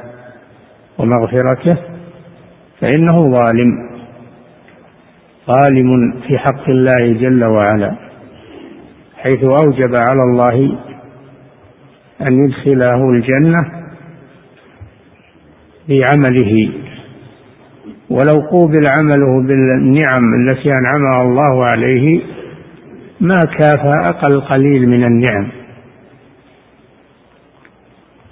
[0.98, 1.76] ومغفرته
[2.80, 3.97] فإنه ظالم.
[5.48, 7.96] ظالم في حق الله جل وعلا
[9.16, 10.78] حيث أوجب على الله
[12.22, 13.78] أن يدخله الجنة
[15.88, 16.70] بعمله.
[18.10, 22.20] ولو قوبل عمله بالنعم التي أنعمها الله عليه
[23.20, 25.48] ما كافى أقل قليل من النعم.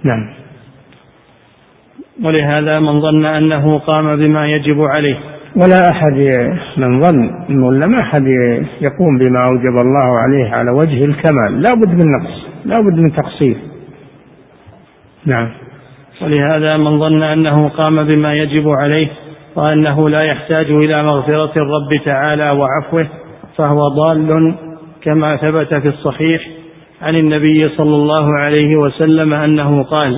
[0.04, 0.28] نعم.
[2.24, 5.35] ولهذا من ظن أنه قام بما يجب عليه.
[5.56, 6.12] ولا أحد
[6.76, 7.30] من ظن
[7.62, 8.22] ولا ما أحد
[8.80, 11.62] يقوم بما أوجب الله عليه على وجه الكمال.
[11.62, 12.46] لا بد من نقص.
[12.64, 13.56] لا بد من تقصير.
[15.26, 15.48] نعم.
[16.22, 19.08] ولهذا من ظن أنه قام بما يجب عليه
[19.56, 23.08] وأنه لا يحتاج إلى مغفرة الرب تعالى وعفوه
[23.56, 24.54] فهو ضال
[25.02, 26.42] كما ثبت في الصحيح
[27.02, 30.16] عن النبي صلى الله عليه وسلم أنه قال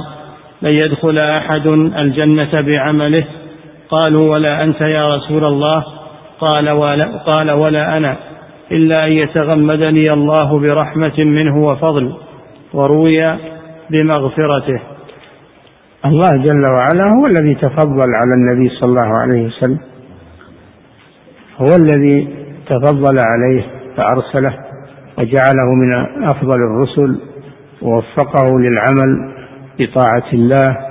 [0.62, 3.24] لن يدخل أحد الجنة بعمله
[3.90, 5.84] قالوا ولا أنت يا رسول الله؟
[6.40, 8.16] قال ولا, قال ولا أنا
[8.72, 12.14] إلا أن يتغمدني الله برحمة منه وفضل
[12.74, 13.24] وروي
[13.90, 14.80] بمغفرته.
[16.04, 19.78] الله جل وعلا هو الذي تفضل على النبي صلى الله عليه وسلم.
[21.60, 22.28] هو الذي
[22.66, 24.54] تفضل عليه فأرسله
[25.18, 25.92] وجعله من
[26.24, 27.20] أفضل الرسل
[27.82, 29.34] ووفقه للعمل
[29.78, 30.87] بطاعة الله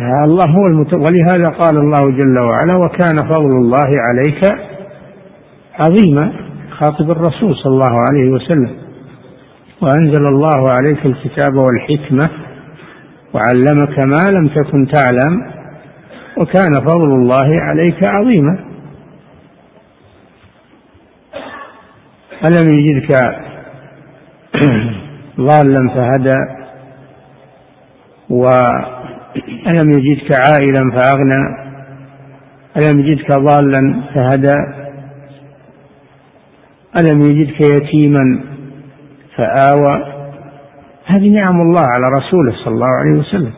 [0.00, 0.94] الله هو المت...
[0.94, 4.58] ولهذا قال الله جل وعلا وكان فضل الله عليك
[5.74, 6.32] عظيما
[6.70, 8.70] خاطب الرسول صلى الله عليه وسلم
[9.82, 12.30] وأنزل الله عليك الكتاب والحكمة
[13.34, 15.52] وعلمك ما لم تكن تعلم
[16.36, 18.58] وكان فضل الله عليك عظيما.
[22.44, 23.36] ألم يجدك
[25.40, 26.58] ضالا فهدى
[29.36, 31.68] وألم يجدك عائلا فأغنى؟
[32.76, 34.54] ألم يجدك ضالا فهدى؟
[37.00, 38.42] ألم يجدك يتيما
[39.36, 40.14] فآوى؟
[41.06, 43.52] هذه نعم الله على رسوله صلى الله عليه وسلم.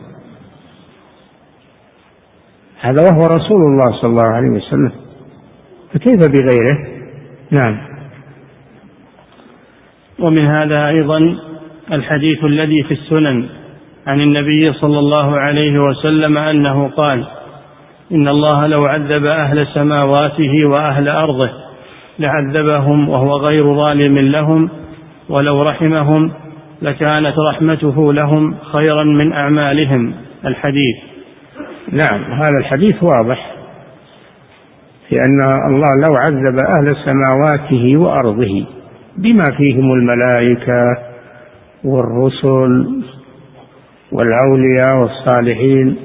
[2.81, 4.91] هذا وهو رسول الله صلى الله عليه وسلم.
[5.93, 6.77] فكيف بغيره؟
[7.51, 7.77] نعم.
[10.19, 11.37] ومن هذا أيضا
[11.91, 13.60] الحديث الذي في السنن
[14.07, 17.25] عن النبي صلى الله عليه وسلم أنه قال
[18.11, 21.49] إن الله لو عذب أهل سماواته وأهل أرضه
[22.19, 24.69] لعذبهم وهو غير ظالم لهم
[25.29, 26.31] ولو رحمهم
[26.81, 30.13] لكانت رحمته لهم خيرا من أعمالهم.
[30.45, 30.95] الحديث.
[31.91, 33.51] نعم هذا الحديث واضح
[35.09, 38.65] في أن الله لو عذب أهل سماواته وأرضه
[39.17, 40.97] بما فيهم الملائكة
[41.83, 43.01] والرسل
[44.11, 45.95] والأولياء والصالحين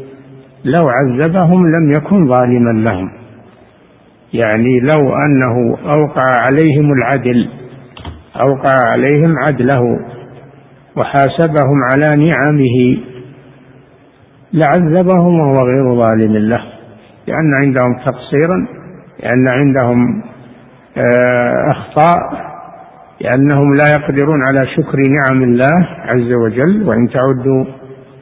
[0.64, 3.10] لو عذبهم لم يكن ظالما لهم.
[4.32, 7.48] يعني لو أنه أوقع عليهم العدل
[8.40, 10.00] أوقع عليهم عدله
[10.96, 12.98] وحاسبهم على نعمه
[14.52, 16.62] لعذبهم وهو غير ظالم له.
[17.26, 18.66] لأن عندهم تقصيرا
[19.22, 20.22] لأن عندهم
[20.96, 22.16] آه، أخطاء
[23.20, 27.64] لأنهم لا يقدرون على شكر نعم الله عز وجل وإن تعدوا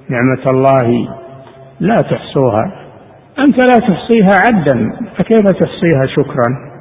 [0.09, 1.09] نعمة الله
[1.81, 2.73] لا تحصوها.
[3.39, 6.75] أنت لا تحصيها عدا فكيف تحصيها شكرا؟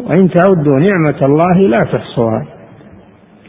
[0.00, 2.46] وإن تعدوا نعمة الله لا تحصوها.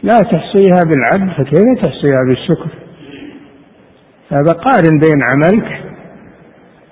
[0.02, 2.68] لا تحصيها بالعد فكيف تحصيها بالشكر؟
[4.32, 5.82] هذا قارن بين عملك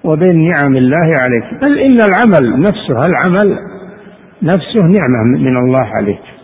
[0.05, 1.45] وبين نعم الله عليك.
[1.63, 3.59] بل إن العمل نفسه العمل
[4.43, 6.38] نفسه نعمة من الله عليك.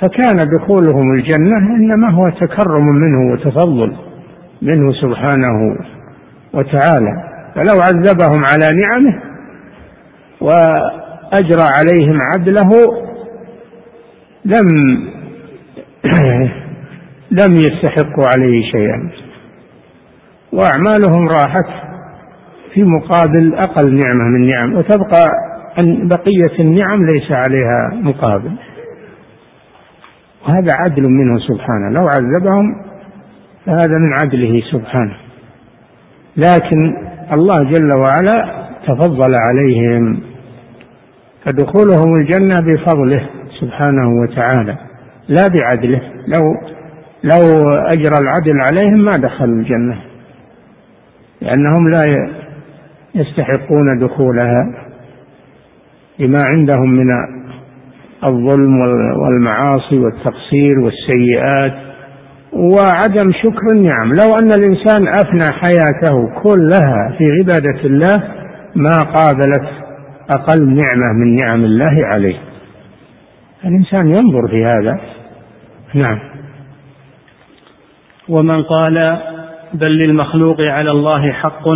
[0.00, 3.96] فكان دخولهم الجنة إنما هو تكرم منه وتفضل
[4.62, 5.76] منه سبحانه
[6.54, 7.24] وتعالى.
[7.54, 9.22] فلو عذبهم على نعمه
[10.40, 12.70] وأجرى عليهم عدله
[14.44, 14.66] لم
[17.42, 19.10] لم يستحقوا عليه شيئا.
[20.52, 21.66] وأعمالهم راحت
[22.74, 25.24] في مقابل أقل نعمة من نعم وتبقى
[26.02, 28.50] بقية النعم ليس عليها مقابل.
[30.42, 31.90] وهذا عدل منه سبحانه.
[31.90, 32.76] لو عذبهم
[33.66, 35.16] فهذا من عدله سبحانه.
[36.36, 36.96] لكن
[37.32, 40.20] الله جل وعلا تفضل عليهم
[41.44, 43.28] فدخولهم الجنة بفضله
[43.60, 44.76] سبحانه وتعالى
[45.28, 46.00] لا بعدله.
[46.26, 46.54] لو
[47.24, 50.02] لو أجرى العدل عليهم ما دخلوا الجنة
[51.40, 52.30] لأنهم لا
[53.14, 54.72] يستحقون دخولها
[56.18, 57.06] لما عندهم من
[58.24, 58.80] الظلم
[59.22, 61.88] والمعاصي والتقصير والسيئات
[62.52, 64.12] وعدم شكر النعم.
[64.12, 68.24] لو أن الإنسان أفنى حياته كلها في عبادة الله
[68.76, 69.68] ما قابلت
[70.30, 72.36] أقل نعمة من نعم الله عليه.
[73.64, 75.00] الإنسان ينظر في هذا.
[75.94, 76.18] نعم.
[78.28, 79.18] ومن قال
[79.74, 81.68] بل للمخلوق على الله حق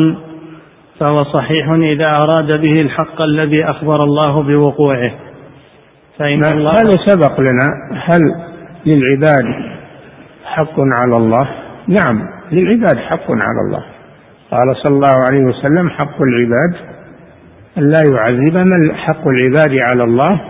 [1.00, 5.12] فهو صحيح إذا أراد به الحق الذي أخبر الله بوقوعه.
[6.18, 7.66] فإن الله هذا سبق لنا؟
[8.04, 8.20] هل
[8.86, 9.44] للعباد
[10.44, 11.48] حق على الله؟
[11.88, 13.84] نعم للعباد حق على الله.
[14.50, 16.92] قال صلى الله عليه وسلم حق العباد
[17.78, 20.40] أن لا يعذب من حق العباد على الله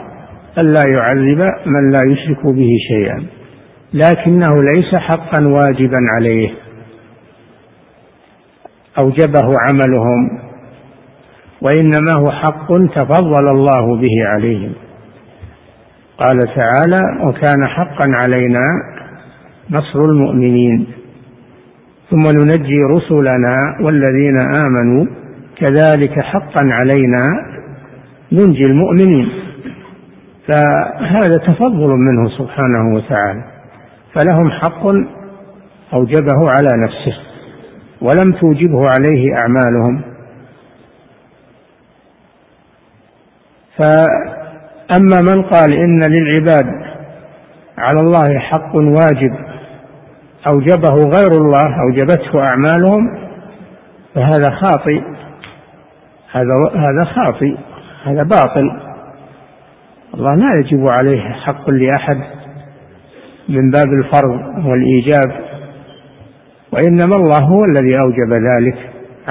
[0.58, 3.26] أن لا يعذب من لا يشرك به شيئا.
[3.94, 6.50] لكنه ليس حقا واجبا عليه.
[8.98, 10.40] أوجبه عملهم
[11.62, 14.72] وإنما هو حق تفضل الله به عليهم.
[16.18, 18.66] قال تعالى وكان حقا علينا
[19.70, 20.86] نصر المؤمنين.
[22.10, 25.06] ثم ننجي رسلنا والذين آمنوا
[25.56, 27.46] كذلك حقا علينا
[28.32, 29.28] ننجي المؤمنين.
[30.48, 33.44] فهذا تفضل منه سبحانه وتعالى.
[34.14, 34.86] فلهم حق
[35.94, 37.16] أوجبه على نفسه
[38.00, 40.02] ولم توجبه عليه أعمالهم.
[44.92, 46.66] فأما من قال إن للعباد
[47.78, 49.36] على الله حق واجب
[50.46, 53.18] أوجبه غير الله أوجبته أعمالهم
[54.14, 55.00] فهذا خاطئ.
[56.32, 57.54] هذا هذا خاطئ
[58.04, 58.80] هذا باطل.
[60.14, 62.20] الله لا يجب عليه حق لأحد
[63.48, 65.42] من باب الفرض والإيجاب
[66.72, 68.78] وإنما الله هو الذي أوجب ذلك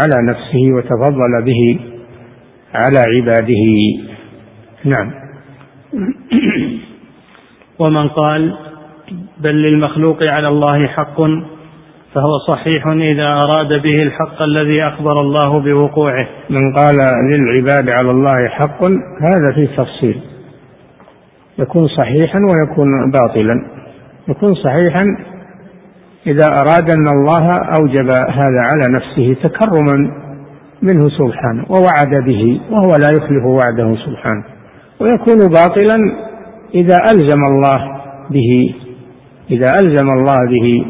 [0.04, 1.80] على نفسه وتفضل به
[2.74, 3.64] على عباده.
[4.86, 5.21] نعم.
[7.80, 8.58] ومن قال
[9.38, 11.22] بل للمخلوق على الله حق
[12.14, 16.28] فهو صحيح إذا أراد به الحق الذي أخبر الله بوقوعه.
[16.50, 16.96] من قال
[17.32, 18.84] للعباد على الله حق
[19.22, 20.22] هذا في تفصيل.
[21.60, 23.66] يكون صحيحا ويكون باطلا.
[24.28, 25.06] يكون صحيحا
[26.28, 30.12] إذا أراد أن الله أوجب هذا على نفسه تكرما
[30.82, 34.51] منه سبحانه ووعد به وهو لا يخلف وعده سبحانه.
[35.02, 35.96] ويكون باطلا
[36.76, 38.76] إذا ألزم الله به
[39.52, 40.86] إذا ألزم الله به.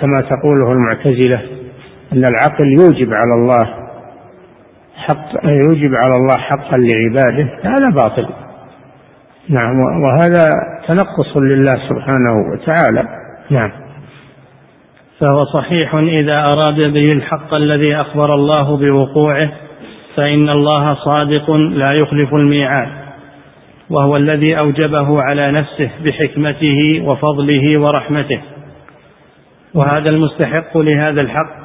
[0.00, 1.40] كما تقوله المعتزلة
[2.12, 3.64] أن العقل يوجب على الله
[4.96, 8.28] حق يوجب على الله حقا لعباده هذا باطل.
[9.48, 10.50] نعم وهذا
[10.88, 13.08] تنقص لله سبحانه وتعالى.
[13.50, 13.70] نعم.
[15.20, 19.52] فهو صحيح إذا أراد به الحق الذي أخبر الله بوقوعه
[20.16, 22.88] فإن الله صادق لا يخلف الميعاد
[23.90, 28.40] وهو الذي أوجبه على نفسه بحكمته وفضله ورحمته.
[29.74, 31.56] وهذا المستحق لهذا الحق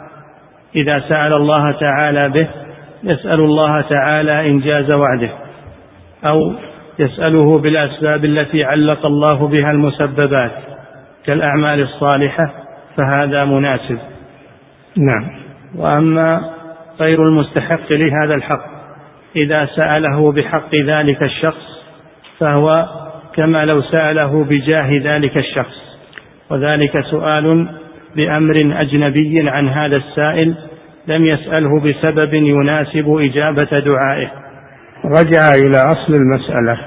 [0.75, 2.47] إذا سأل الله تعالى به
[3.03, 5.29] يسأل الله تعالى إنجاز وعده
[6.25, 6.53] أو
[6.99, 10.51] يسأله بالأسباب التي علق الله بها المسببات
[11.25, 12.53] كالأعمال الصالحة
[12.97, 13.97] فهذا مناسب.
[14.97, 15.29] نعم.
[15.77, 16.27] وأما
[17.01, 18.65] غير المستحق لهذا الحق.
[19.35, 21.65] إذا سأله بحق ذلك الشخص
[22.39, 22.85] فهو
[23.35, 25.81] كما لو سأله بجاه ذلك الشخص.
[26.49, 27.67] وذلك سؤال
[28.15, 30.55] بأمر أجنبي عن هذا السائل
[31.07, 34.31] لم يسأله بسبب يناسب إجابة دعائه.
[35.05, 36.77] رجع إلى أصل المسألة.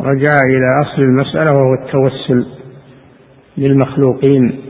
[0.00, 2.46] رجع إلى أصل المسألة وهو التوسل
[3.58, 4.60] للمخلوقين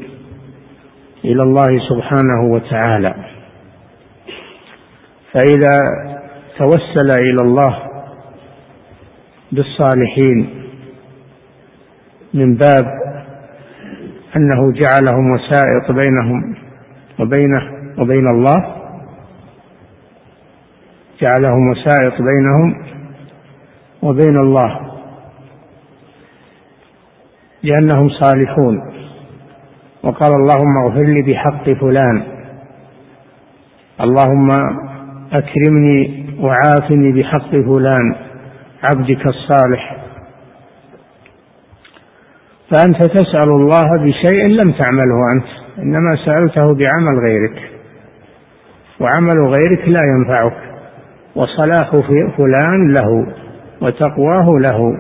[1.25, 3.30] إلى الله سبحانه وتعالى.
[5.33, 5.83] فإذا
[6.59, 7.79] توسل إلى الله
[9.53, 10.65] بالصالحين
[12.35, 12.85] من باب
[14.37, 16.55] أنه جعلهم وسائط بينهم
[17.19, 17.63] وبينه
[17.99, 18.77] وبين الله
[21.21, 22.85] جعلهم وسائط بينهم
[24.03, 24.81] وبين الله
[27.63, 28.91] لأنهم صالحون.
[30.03, 32.23] وقال اللهم اغفر لي بحق فلان
[34.01, 34.51] اللهم
[35.33, 38.15] أكرمني وعافني بحق فلان
[38.83, 39.97] عبدك الصالح.
[42.71, 47.71] فأنت تسأل الله بشيء لم تعمله أنت إنما سألته بعمل غيرك
[49.01, 50.57] وعمل غيرك لا ينفعك
[51.35, 51.97] وصلاح
[52.37, 53.27] فلان له
[53.81, 54.97] وتقواه له.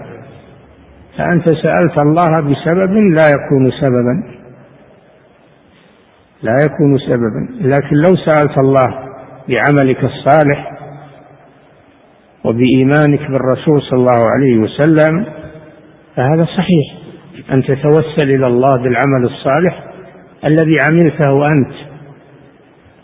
[1.18, 4.22] فأنت سألت الله بسبب لا يكون سببا
[6.42, 9.09] لا يكون سببا لكن لو سألت الله
[9.50, 10.70] بعملك الصالح
[12.44, 15.26] وبإيمانك بالرسول صلى الله عليه وسلم
[16.16, 17.00] فهذا صحيح.
[17.52, 19.84] أن تتوسل إلى الله بالعمل الصالح
[20.44, 21.74] الذي عملته أنت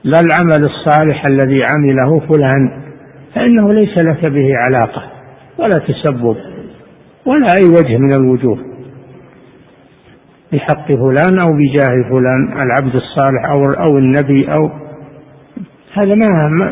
[0.04, 2.82] لا العمل الصالح الذي عمله فلان
[3.34, 5.02] فإنه ليس لك به علاقة
[5.58, 6.36] ولا تسبب
[7.26, 8.58] ولا أي وجه من الوجوه.
[10.52, 14.85] بحق فلان أو بجاه فلان العبد الصالح أو أو النبي أو
[15.96, 16.70] هذا ما, ما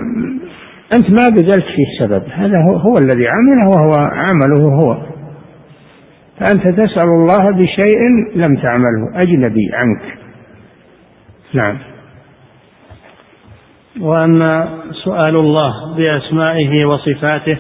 [0.95, 4.97] أنت ما بذلت فيه سبب هذا هو, هو الذي عمله وهو عمله هو.
[6.39, 8.01] فأنت تسأل الله بشيء
[8.37, 9.23] لم تعمله.
[9.23, 10.19] أجنبي عنك.
[11.55, 11.79] نعم.
[14.01, 14.69] وأما
[15.05, 17.57] سؤال الله بأسمائه وصفاته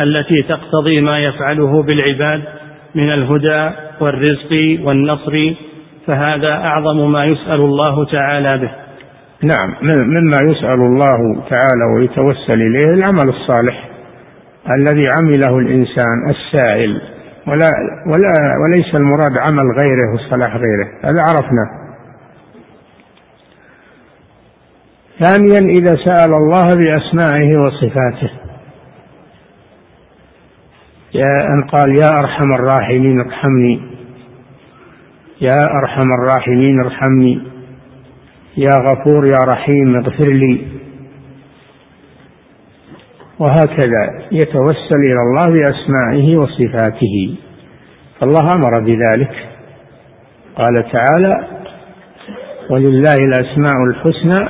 [0.00, 2.42] التي تقتضي ما يفعله بالعباد
[2.94, 5.54] من الهدى والرزق والنصر
[6.06, 8.79] فهذا أعظم ما يسأل الله تعالى به.
[9.42, 13.90] نعم مما يسأل الله تعالى ويتوسل إليه العمل الصالح
[14.78, 17.02] الذي عمله الإنسان السائل
[17.46, 17.70] ولا
[18.06, 18.32] ولا
[18.62, 21.80] وليس المراد عمل غيره وصلاح غيره هذا عرفنا
[25.20, 28.30] ثانيا إذا سأل الله بأسمائه وصفاته.
[31.14, 33.82] يا أن قال يا أرحم الراحمين ارحمني
[35.40, 37.49] يا أرحم الراحمين ارحمني.
[38.56, 40.66] يا غفور يا رحيم اغفر لي.
[43.38, 47.36] وهكذا يتوسل إلى الله بأسمائه وصفاته.
[48.20, 49.48] فالله أمر بذلك.
[50.56, 51.46] قال تعالى
[52.70, 54.48] ولله الأسماء الحسنى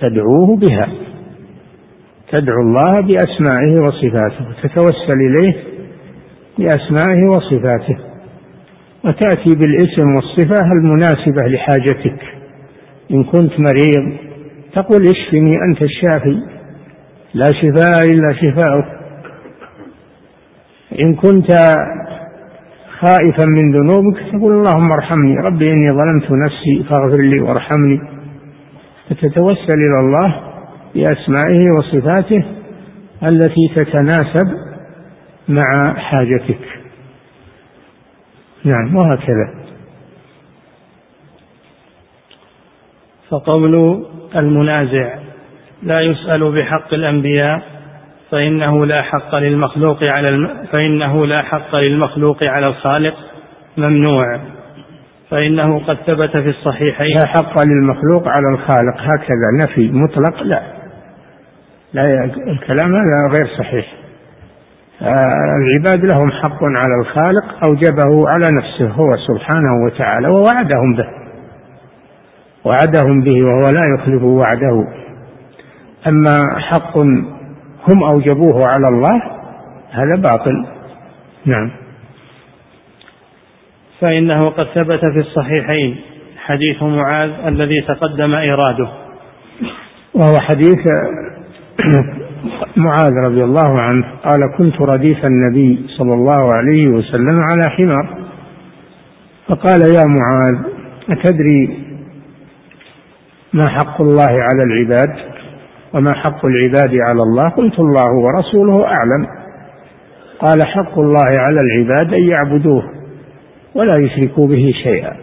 [0.00, 0.88] تدعوه بها.
[2.32, 4.48] تدعو الله بأسمائه وصفاته.
[4.48, 5.54] وتتوسل إليه
[6.58, 7.98] بأسمائه وصفاته.
[9.04, 12.43] وتأتي بالاسم والصفة المناسبة لحاجتك.
[13.10, 14.16] إن كنت مريض
[14.74, 16.38] تقول اشفني أنت الشافي
[17.34, 18.84] لا شفاء إلا شفاؤك.
[21.00, 21.50] إن كنت
[23.00, 28.00] خائفا من ذنوبك تقول اللهم ارحمني ربي إني ظلمت نفسي فاغفر لي وارحمني.
[29.10, 30.40] فتتوسل إلى الله
[30.94, 32.44] بأسمائه وصفاته
[33.22, 34.48] التي تتناسب
[35.48, 36.60] مع حاجتك.
[38.64, 39.63] نعم وهكذا.
[43.30, 44.04] فقول
[44.36, 45.14] المنازع
[45.82, 47.62] لا يسأل بحق الأنبياء
[48.30, 50.50] فإنه لا حق للمخلوق على الم...
[50.72, 53.14] فإنه لا حق للمخلوق على الخالق
[53.76, 54.40] ممنوع.
[55.30, 57.18] فإنه قد ثبت في الصحيحين.
[57.18, 60.62] لا حق للمخلوق على الخالق هكذا نفي مطلق لا.
[61.92, 63.86] لا الكلام هذا غير صحيح.
[65.60, 71.23] العباد لهم حق على الخالق أوجبه على نفسه هو سبحانه وتعالى ووعدهم به.
[72.64, 74.88] وعدهم به وهو لا يخلف وعده.
[76.08, 76.98] أما حق
[77.88, 79.22] هم أوجبوه على الله
[79.90, 80.66] هذا باطل.
[81.46, 81.70] نعم.
[84.00, 85.96] فإنه قد ثبت في الصحيحين
[86.36, 88.88] حديث معاذ الذي تقدم إيراده
[90.14, 90.78] وهو حديث
[92.76, 98.24] معاذ رضي الله عنه قال كنت رديف النبي صلى الله عليه وسلم على حمار.
[99.48, 100.56] فقال يا معاذ
[101.10, 101.83] أتدري
[103.54, 105.14] ما حق الله على العباد
[105.92, 107.48] وما حق العباد على الله.
[107.48, 109.26] قلت الله ورسوله أعلم.
[110.38, 112.82] قال حق الله على العباد أن يعبدوه
[113.74, 115.16] ولا يشركوا به شيئا.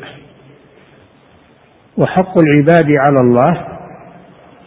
[1.97, 3.67] وحق العباد على الله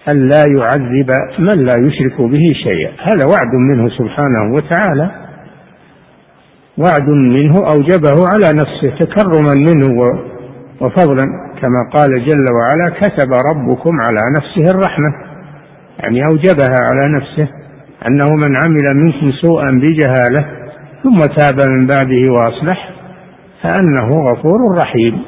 [0.09, 2.91] أن لا يعذب من لا يشرك به شيئا.
[2.91, 5.11] هذا وعد منه سبحانه وتعالى.
[6.79, 10.21] وعد منه أوجبه على نفسه تكرما منه
[10.81, 11.54] وفضلا.
[11.65, 15.15] كما قال جل وعلا كتب ربكم على نفسه الرحمة.
[15.99, 17.49] يعني أوجبها على نفسه
[18.07, 20.47] أنه من عمل منكم سوءا بجهالة
[21.03, 22.91] ثم تاب من بعده وأصلح
[23.63, 25.23] فأنه غفور رحيم.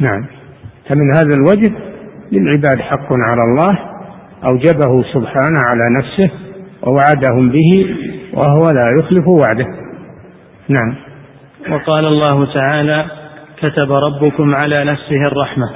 [0.00, 0.26] نعم.
[0.88, 1.72] فمن هذا الوجه
[2.32, 3.78] للعباد حق على الله
[4.44, 6.30] أوجبه سبحانه على نفسه
[6.82, 7.96] ووعدهم به
[8.34, 9.66] وهو لا يخلف وعده.
[10.68, 10.94] نعم.
[11.70, 13.19] وقال الله تعالى
[13.62, 15.70] كتب ربكم على نفسه الرحمة.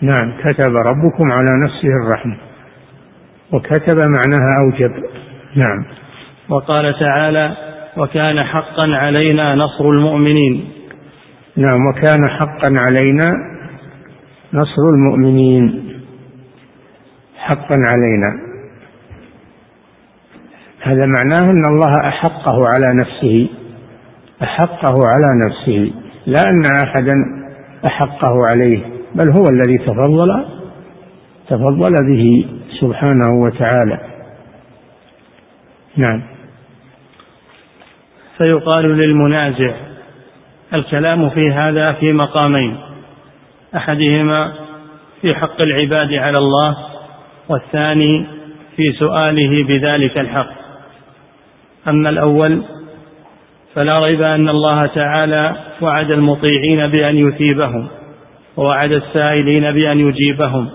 [0.00, 2.36] نعم كتب ربكم على نفسه الرحمة.
[3.52, 5.04] وكتب معناها أوجب.
[5.56, 5.84] نعم.
[6.48, 7.56] وقال تعالى
[7.96, 10.70] وكان حقا علينا نصر المؤمنين.
[11.56, 13.26] نعم وكان حقا علينا
[14.52, 15.94] نصر المؤمنين.
[17.36, 18.40] حقا علينا.
[20.82, 23.48] هذا معناه أن الله أحقه على نفسه.
[24.42, 26.03] أحقه على نفسه.
[26.26, 27.14] لا أن أحدا
[27.86, 28.80] أحقه عليه
[29.14, 30.44] بل هو الذي تفضل
[31.48, 32.46] تفضل به
[32.80, 33.98] سبحانه وتعالى.
[35.96, 36.22] نعم.
[38.38, 39.74] فيقال للمنازع
[40.74, 42.76] الكلام في هذا في مقامين
[43.76, 44.52] أحدهما
[45.22, 46.76] في حق العباد على الله
[47.48, 48.26] والثاني
[48.76, 50.50] في سؤاله بذلك الحق.
[51.88, 52.62] أما الأول
[53.74, 57.88] فلا ريب أن الله تعالى وعد المطيعين بأن يثيبهم
[58.56, 60.68] ووعد السائلين بأن يجيبهم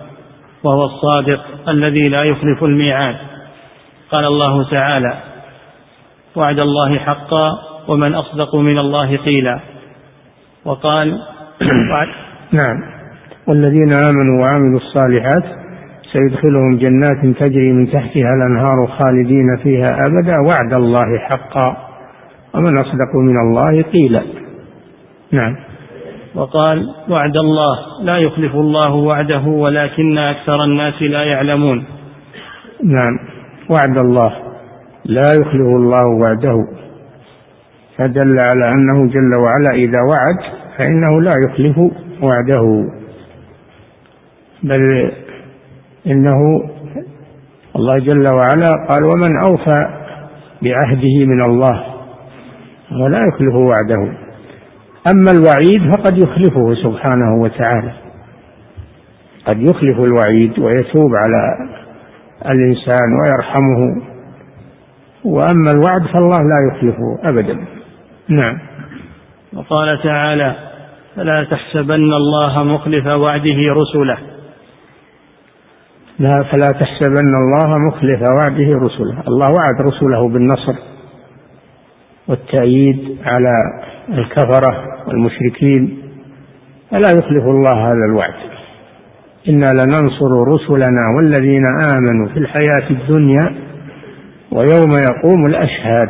[0.63, 3.15] وهو الصادق الذي لا يخلف الميعاد.
[4.11, 5.13] قال الله تعالى
[6.35, 7.51] وعد الله حقا
[7.87, 9.59] ومن أصدق من الله قيلا.
[10.65, 11.19] وقال
[12.51, 12.77] نعم.
[13.47, 15.43] والذين آمنوا وعملوا الصالحات
[16.13, 20.35] سيدخلهم جنات تجري من تحتها الأنهار خالدين فيها أبدا.
[20.47, 21.88] وعد الله حقا.
[22.55, 24.23] ومن أصدق من الله قيلا.
[25.31, 25.55] نعم.
[26.35, 28.03] وقال وعد الله.
[28.03, 31.85] لا يخلف الله وعده ولكن أكثر الناس لا يعلمون.
[32.83, 33.19] نعم.
[33.69, 34.31] وعد الله.
[35.05, 36.67] لا يخلف الله وعده.
[37.97, 40.37] فدل على أنه جل وعلا إذا وعد
[40.77, 41.77] فإنه لا يخلف
[42.21, 42.89] وعده.
[44.63, 45.11] بل
[46.07, 46.39] إنه
[47.75, 49.87] الله جل وعلا قال ومن أوفى
[50.61, 51.88] بعهده من الله
[52.91, 54.17] ولا يخلف وعده.
[55.11, 57.93] أما الوعيد فقد يخلفه سبحانه وتعالى.
[59.47, 61.69] قد يخلف الوعيد ويتوب على
[62.45, 64.01] الإنسان ويرحمه.
[65.25, 67.53] وأما الوعد فالله لا يخلفه أبدا.
[68.29, 68.59] نعم.
[69.53, 70.55] وقال تعالى
[71.15, 74.17] فلا تحسبن الله مخلف وعده رسله.
[76.19, 79.23] لا فلا تحسبن الله مخلف وعده رسله.
[79.27, 80.73] الله وعد رسله بالنصر.
[82.29, 83.53] والتأييد على
[84.09, 85.97] الكفرة والمشركين
[86.91, 88.33] فلا يخلف الله هذا الوعد؟
[89.49, 93.55] إنا لننصر رسلنا والذين آمنوا في الحياة الدنيا
[94.51, 96.09] ويوم يقوم الأشهاد.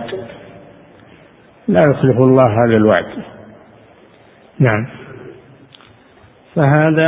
[1.68, 3.06] لا يخلف الله هذا الوعد.
[4.60, 4.88] نعم.
[6.56, 7.08] فهذا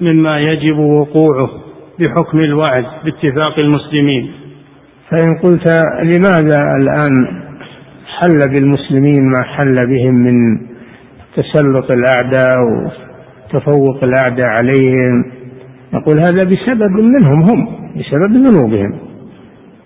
[0.00, 1.50] مما يجب وقوعه
[2.00, 4.32] بحكم الوعد باتفاق المسلمين.
[5.10, 5.68] فإن قلت
[6.02, 7.44] لماذا الآن
[8.20, 10.58] حل بالمسلمين ما حل بهم من
[11.36, 15.24] تسلط الأعداء وتفوق الأعداء عليهم.
[15.92, 18.98] نقول هذا بسبب منهم هم بسبب ذنوبهم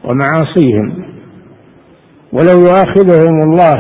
[0.05, 1.05] ومعاصيهم.
[2.33, 3.75] ولو يؤاخذهم الله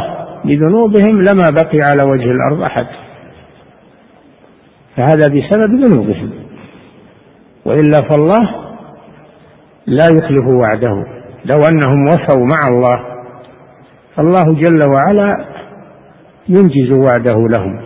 [0.45, 2.87] بذنوبهم لما بقي على وجه الأرض أحد.
[4.97, 6.31] فهذا بسبب ذنوبهم.
[7.65, 8.51] وإلا فالله
[9.87, 11.05] لا يخلف وعده.
[11.45, 13.18] لو أنهم وفوا مع الله
[14.19, 15.45] فالله جل وعلا
[16.49, 17.81] ينجز وعده لهم.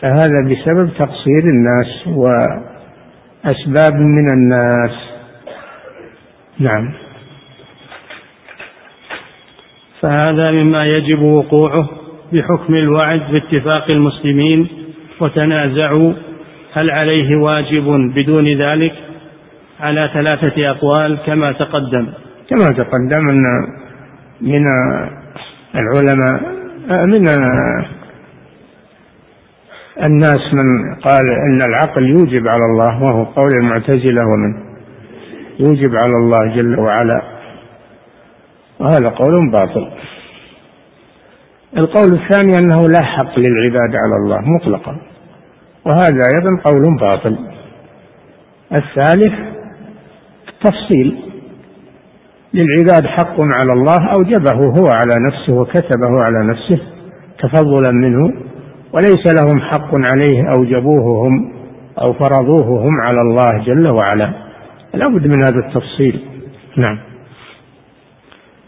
[0.00, 4.90] فهذا بسبب تقصير الناس وأسباب من الناس.
[6.58, 6.92] نعم.
[10.00, 11.88] فهذا مما يجب وقوعه
[12.32, 14.68] بحكم الوعد باتفاق المسلمين
[15.20, 16.12] وتنازعوا
[16.72, 18.94] هل عليه واجب بدون ذلك
[19.80, 22.06] على ثلاثة أقوال كما تقدم.
[22.50, 23.42] كما تقدم أن
[24.40, 24.66] من
[25.74, 26.56] العلماء
[27.06, 27.28] من
[30.02, 34.66] الناس من قال إن العقل يوجب على الله وهو قول المعتزلة ومن؟
[35.58, 37.22] يوجب على الله جل وعلا.
[38.80, 39.90] وهذا قول باطل.
[41.76, 44.96] القول الثاني أنه لا حق للعباد على الله مطلقا.
[45.84, 47.38] وهذا أيضا قول باطل.
[48.72, 49.34] الثالث
[50.64, 51.25] تفصيل.
[52.56, 56.78] للعباد حق على الله أوجبه هو على نفسه وكتبه على نفسه
[57.38, 58.32] تفضلا منه
[58.92, 61.52] وليس لهم حق عليه أوجبوه هم
[62.02, 64.32] أو فرضوه هم على الله جل وعلا.
[64.94, 66.20] لابد من هذا التفصيل.
[66.76, 66.98] نعم.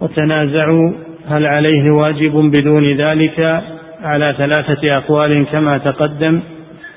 [0.00, 0.92] وتنازعوا
[1.28, 3.62] هل عليه واجب بدون ذلك
[4.02, 6.40] على ثلاثة أقوال كما تقدم؟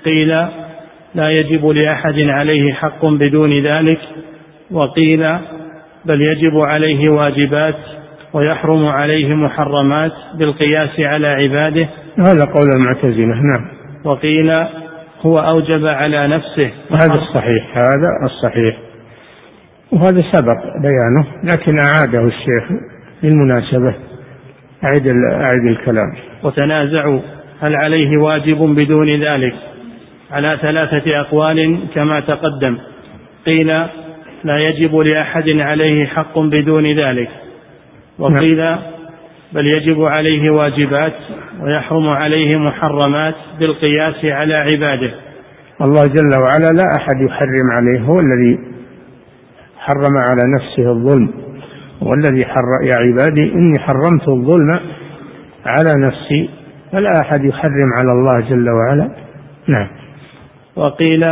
[0.06, 0.28] قيل
[1.16, 4.00] لا يجب لأحد عليه حق بدون ذلك.
[4.72, 5.38] وقيل
[6.06, 7.76] بل يجب عليه واجبات
[8.34, 11.88] ويحرم عليه محرمات بالقياس على عباده.
[12.18, 13.68] هذا قول المعتزلة نعم.
[14.04, 14.52] وقيل
[15.22, 16.72] هو أوجب على نفسه.
[16.92, 18.78] هذا الصحيح هذا الصحيح.
[19.92, 22.82] وهذا سبق بيانه لكن أعاده الشيخ
[23.24, 23.96] للمناسبة
[24.90, 26.16] أعد أعد الكلام.
[26.44, 27.20] وتنازعوا
[27.62, 29.54] هل عليه واجب بدون ذلك؟
[30.32, 32.78] على ثلاثة أقوال كما تقدم.
[33.46, 33.86] قيل
[34.44, 37.30] لا يجب لأحد عليه حق بدون ذلك.
[38.20, 38.76] وقيل
[39.54, 41.14] بل يجب عليه واجبات
[41.62, 45.12] ويحرم عليه محرمات بالقياس على عباده.
[45.82, 48.60] الله جل وعلا لا أحد يحرم عليه هو الذي
[49.78, 51.34] حرم على نفسه الظلم.
[52.02, 54.80] والذي حر يا عبادي إني حرمت الظلم
[55.66, 56.50] على نفسي
[56.92, 59.10] فلا أحد يحرم على الله جل وعلا.
[59.68, 59.88] نعم.
[60.76, 61.24] وقيل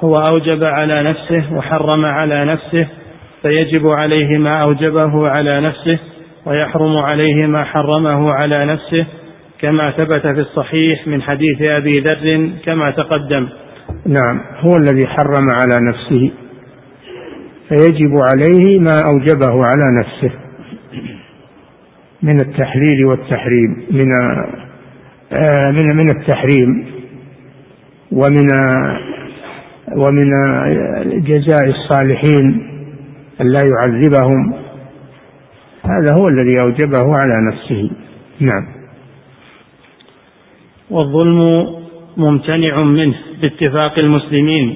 [0.00, 2.88] هو أوجب على نفسه وحرم على نفسه
[3.42, 5.98] فيجب عليه ما أوجبه على نفسه
[6.46, 9.06] ويحرم عليه ما حرمه على نفسه
[9.60, 13.48] كما ثبت في الصحيح من حديث أبي ذر كما تقدم.
[14.06, 16.30] نعم هو الذي حرم على نفسه
[17.68, 20.30] فيجب عليه ما أوجبه على نفسه.
[22.22, 24.12] من التحليل والتحريم من
[25.40, 26.86] آه، من من التحريم
[28.12, 28.46] ومن
[29.92, 30.30] ومن
[31.22, 32.62] جزاء الصالحين
[33.40, 34.54] أن لا يعذبهم.
[35.84, 37.90] هذا هو الذي أوجبه على نفسه.
[38.40, 38.66] نعم.
[40.90, 41.66] والظلم
[42.16, 44.74] ممتنع منه باتفاق المسلمين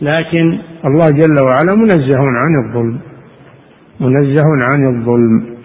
[0.00, 2.98] لكن الله جل وعلا منزه عن الظلم.
[4.00, 5.58] منزه عن الظلم.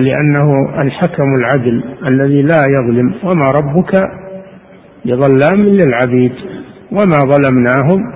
[0.00, 0.48] لأنه
[0.84, 3.14] الحكم العدل الذي لا يظلم.
[3.24, 3.92] وما ربك
[5.08, 6.32] بظلام للعبيد
[6.92, 8.12] وما ظلمناهم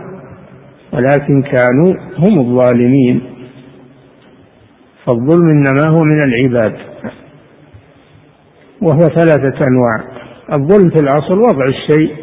[0.93, 3.21] ولكن كانوا هم الظالمين.
[5.05, 6.77] فالظلم إنما هو من العباد
[8.83, 10.05] وهو ثلاثة أنواع.
[10.53, 12.15] الظلم في الاصل وضع الشيء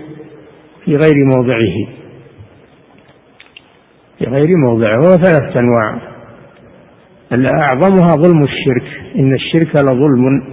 [0.86, 1.88] في غير موضعه
[4.20, 6.02] في غير موضعه وهو ثلاثة أنواع.
[7.32, 8.84] اعظمها ظلم الشرك
[9.16, 10.44] إن الشرك لظلم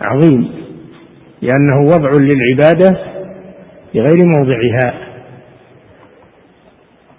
[0.00, 0.48] عظيم
[1.42, 3.15] لأنه وضع للعبادة
[3.96, 4.94] بغير موضعها.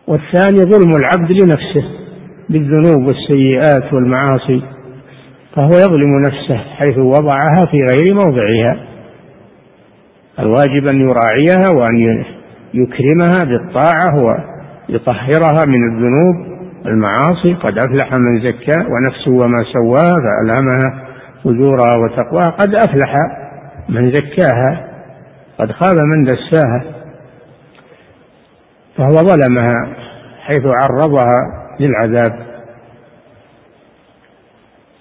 [0.07, 1.83] والثاني ظلم العبد لنفسه
[2.49, 4.61] بالذنوب والسيئات والمعاصي
[5.55, 8.79] فهو يظلم نفسه حيث وضعها في غير موضعها.
[10.39, 12.23] الواجب أن يراعيها وأن
[12.73, 21.07] يكرمها بالطاعة ويطهرها من الذنوب المعاصي قد أفلح من زكى ونفسه وما سواها فألهمها
[21.43, 22.49] فجورها وتقواها.
[22.49, 23.13] قد أفلح
[23.89, 24.86] من زكاها.
[25.59, 26.83] قد خاب من دساها
[28.97, 29.95] فهو ظلمها
[30.45, 32.47] حيث عرضها للعذاب.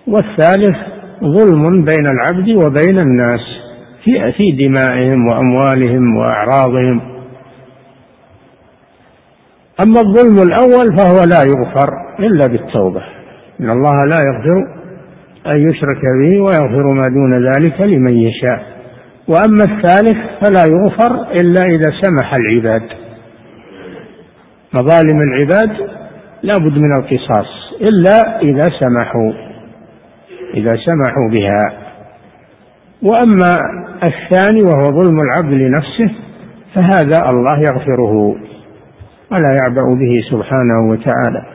[0.07, 0.77] والثالث
[1.21, 3.41] ظلم بين العبد وبين الناس
[4.05, 7.01] في في دمائهم وأموالهم وأعراضهم.
[9.81, 11.89] أما الظلم الأول فهو لا يغفر
[12.19, 13.03] إلا بالتوبة.
[13.61, 14.77] إن الله لا يغفر
[15.47, 18.76] أن يشرك به ويغفر ما دون ذلك لمن يشاء.
[19.29, 22.83] وأما الثالث فلا يغفر إلا إذا سمح العباد.
[24.73, 25.91] مظالم العباد
[26.43, 27.47] لا بد من القصاص
[27.81, 29.33] إلا إذا سمحوا
[30.55, 31.73] إذا سمحوا بها.
[33.03, 33.53] وأما
[34.03, 36.15] الثاني وهو ظلم العبد لنفسه
[36.75, 38.37] فهذا الله يغفره
[39.33, 41.47] ولا يعبأ به سبحانه وتعالى.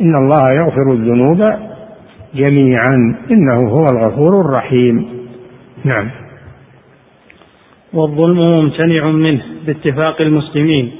[0.00, 1.44] إن الله يغفر الذنوب
[2.34, 5.08] جميعا إنه هو الغفور الرحيم.
[5.84, 6.19] نعم.
[7.92, 10.92] والظلم ممتنع منه باتفاق المسلمين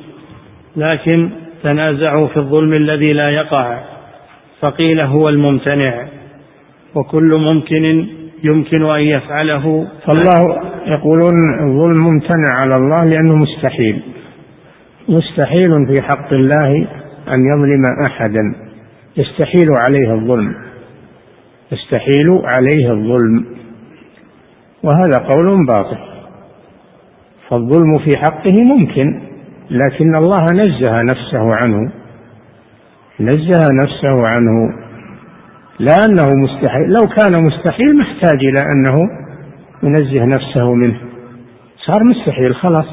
[0.77, 1.31] لكن
[1.63, 3.81] تنازعوا في الظلم الذي لا يقع
[4.61, 6.09] فقيل هو الممتنع
[6.95, 8.07] وكل ممكن
[8.45, 9.89] يمكن أن يفعله.
[10.07, 14.03] فالله يقولون الظلم ممتنع على الله لأنه مستحيل
[15.09, 16.69] مستحيل في حق الله
[17.29, 18.43] أن يظلم أحدا
[19.17, 20.55] يستحيل عليه الظلم
[21.73, 23.45] يستحيل عليه الظلم
[24.83, 25.99] وهذا قول باطل.
[27.51, 29.21] فالظلم في حقه ممكن
[29.71, 31.93] لكن الله نزه نفسه عنه
[33.21, 34.75] نزه نفسه عنه.
[35.79, 38.97] لا أنه مستحيل لو كان مستحيل ما احتاج إلى أنه
[39.83, 41.01] ينزه نفسه منه.
[41.87, 42.87] صار مستحيل خلاص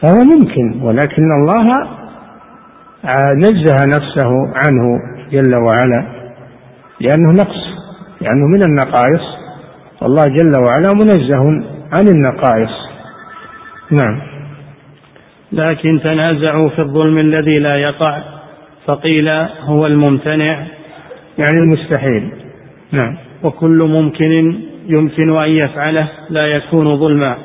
[0.00, 1.66] فهو ممكن ولكن الله
[3.36, 5.00] نزه نفسه عنه
[5.32, 6.06] جل وعلا
[7.00, 7.64] لأنه نقص
[8.20, 9.22] لأنه من النقائص.
[10.02, 11.44] الله جل وعلا منزه
[11.92, 12.83] عن النقائص.
[13.90, 14.20] نعم.
[15.52, 18.22] لكن تنازعوا في الظلم الذي لا يقع
[18.86, 19.28] فقيل
[19.60, 20.66] هو الممتنع.
[21.38, 22.32] يعني المستحيل.
[22.92, 23.16] نعم.
[23.42, 27.36] وكل ممكن يمكن أن يفعله لا يكون ظلما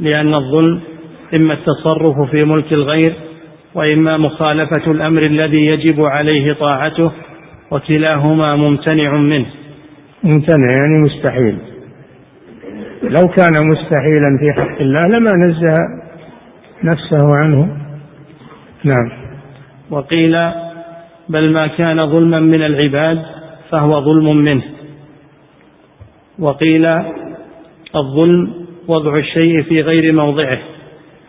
[0.00, 0.80] لأن الظلم
[1.36, 3.14] إما التصرف في ملك الغير
[3.74, 7.10] وإما مخالفة الأمر الذي يجب عليه طاعته
[7.70, 9.46] وكلاهما ممتنع منه.
[10.24, 11.73] ممتنع يعني مستحيل.
[13.08, 15.78] لو كان مستحيلا في حق الله لما نزه
[16.84, 17.76] نفسه عنه.
[18.84, 19.10] نعم.
[19.90, 20.50] وقيل
[21.28, 23.22] بل ما كان ظلما من العباد
[23.70, 24.62] فهو ظلم منه.
[26.38, 26.86] وقيل
[27.96, 30.58] الظلم وضع الشيء في غير موضعه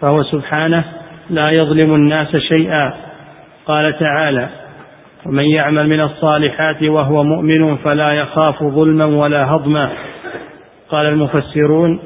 [0.02, 0.84] فهو سبحانه
[1.30, 2.94] لا يظلم الناس شيئا.
[3.66, 4.50] قال تعالى
[5.26, 9.90] ومن يعمل من الصالحات وهو مؤمن فلا يخاف ظلما ولا هضما
[10.90, 12.00] قال المفسرون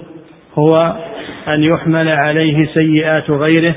[0.54, 0.96] هو
[1.48, 3.76] أن يحمل عليه سيئات غيره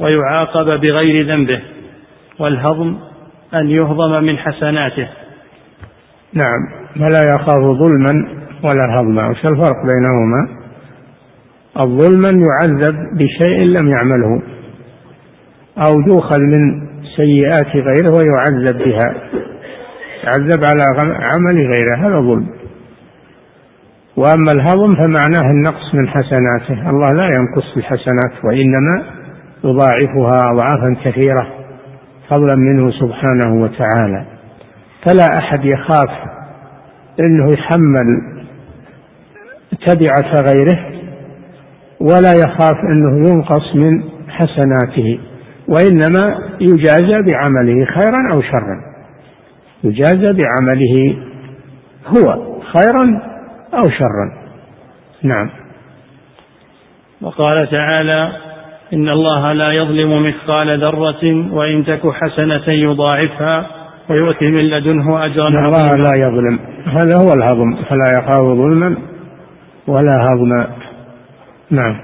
[0.00, 1.60] ويعاقب بغير ذنبه
[2.38, 2.96] والهضم
[3.54, 5.08] أن يهضم من حسناته.
[6.32, 6.58] نعم.
[6.94, 10.62] فلا يخاف ظلما ولا هضما وش الفرق بينهما؟
[11.84, 14.42] الظلما يعذب بشيء لم يعمله
[15.78, 19.14] أو يؤخذ من سيئات غيره ويعذب بها.
[20.24, 22.61] يعذب على عمل غيره هذا ظلم.
[24.16, 26.90] وأما الهضم فمعناه النقص من حسناته.
[26.90, 29.02] الله لا ينقص الحسنات وإنما
[29.64, 31.46] يضاعفها أضعافا كثيرة
[32.28, 34.24] فضلا منه سبحانه وتعالى.
[35.06, 36.10] فلا أحد يخاف
[37.20, 38.22] أنه يحمل
[39.86, 40.78] تبعة غيره
[42.00, 45.20] ولا يخاف أنه ينقص من حسناته
[45.68, 48.80] وإنما يجازى بعمله خيرا أو شرا.
[49.84, 51.16] يجازى بعمله
[52.06, 53.31] هو خيرا
[53.74, 54.42] أو شرا.
[55.22, 55.50] نعم.
[57.22, 58.32] وقال تعالى
[58.92, 63.66] إن الله لا يظلم مثقال ذرة وإن تك حسنة يضاعفها
[64.10, 65.94] ويؤتي من لدنه أجرا عظيما.
[65.94, 66.58] الله لا يظلم.
[66.86, 68.96] هذا هو الهضم فلا يخاف ظلما
[69.86, 70.66] ولا هضما
[71.70, 71.96] نعم.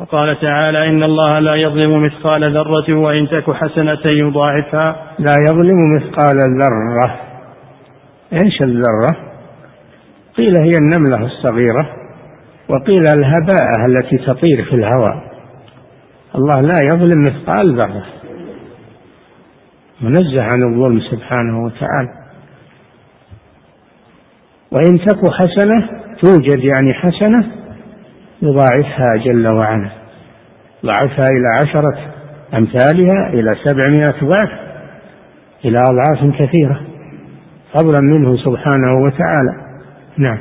[0.00, 4.96] وقال تعالى إن الله لا يظلم مثقال ذرة وإن تك حسنة يضاعفها.
[5.18, 7.20] لا يظلم مثقال ذرة.
[8.32, 9.31] إيش الذرة؟
[10.36, 11.96] قيل هي النملة الصغيرة
[12.68, 15.32] وقيل الهباءة التي تطير في الهواء.
[16.34, 18.04] الله لا يظلم مثقال ذرة.
[20.00, 22.08] منزه عن الظلم سبحانه وتعالى.
[24.70, 25.88] وإن تك حسنة
[26.22, 27.46] توجد يعني حسنة
[28.42, 29.90] يضاعفها جل وعلا.
[30.84, 31.98] ضعفها إلى عشرة
[32.54, 34.50] أمثالها إلى سبعمائة ضعف
[35.64, 36.80] إلى أضعاف كثيرة.
[37.74, 39.61] فضلا منه سبحانه وتعالى.
[40.18, 40.38] نعم.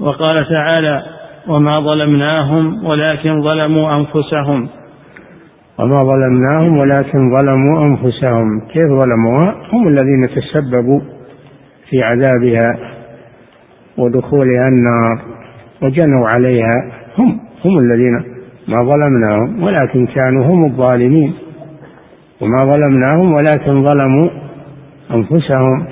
[0.00, 1.02] وقال تعالى
[1.48, 4.68] وما ظلمناهم ولكن ظلموا أنفسهم.
[5.78, 8.60] وما ظلمناهم ولكن ظلموا أنفسهم.
[8.60, 11.00] كيف ظلموها؟ هم الذين تسببوا
[11.90, 12.78] في عذابها
[13.98, 15.22] ودخولها النار
[15.82, 16.92] وجنوا عليها.
[17.18, 18.24] هم هم الذين
[18.68, 21.34] ما ظلمناهم ولكن كانوا هم الظالمين.
[22.40, 24.28] وما ظلمناهم ولكن ظلموا
[25.10, 25.86] أنفسهم.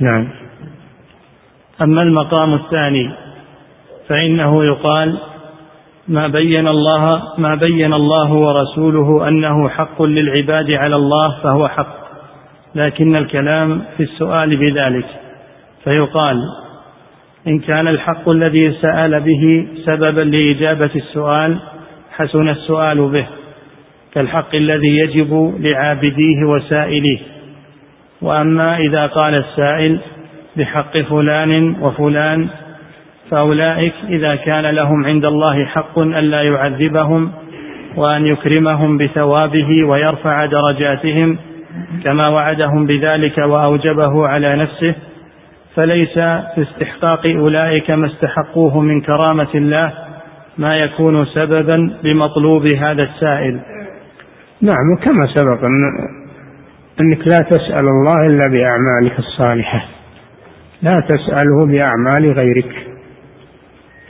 [0.00, 0.43] نعم.
[1.82, 3.10] أما المقام الثاني
[4.08, 5.18] فإنه يقال
[6.08, 12.04] ما بين الله ما بين الله ورسوله أنه حق للعباد على الله فهو حق
[12.74, 15.06] لكن الكلام في السؤال بذلك
[15.84, 16.36] فيقال
[17.46, 21.58] إن كان الحق الذي سأل به سببا لإجابة السؤال
[22.10, 23.26] حسن السؤال به
[24.14, 27.18] كالحق الذي يجب لعابديه وسائليه
[28.22, 29.98] وأما إذا قال السائل
[30.56, 32.48] بحق فلان وفلان
[33.30, 37.32] فأولئك إذا كان لهم عند الله حق ألا يعذبهم
[37.96, 41.38] وأن يكرمهم بثوابه ويرفع درجاتهم
[42.04, 44.94] كما وعدهم بذلك وأوجبه على نفسه.
[45.76, 46.14] فليس
[46.54, 49.92] في استحقاق أولئك ما استحقوه من كرامة الله
[50.58, 53.60] ما يكون سببا بمطلوب هذا السائل.
[54.60, 55.78] نعم وكما سبق أن
[57.00, 59.93] أنك لا تسأل الله إلا بأعمالك الصالحة.
[60.84, 62.72] لا تسأله بأعمال غيرك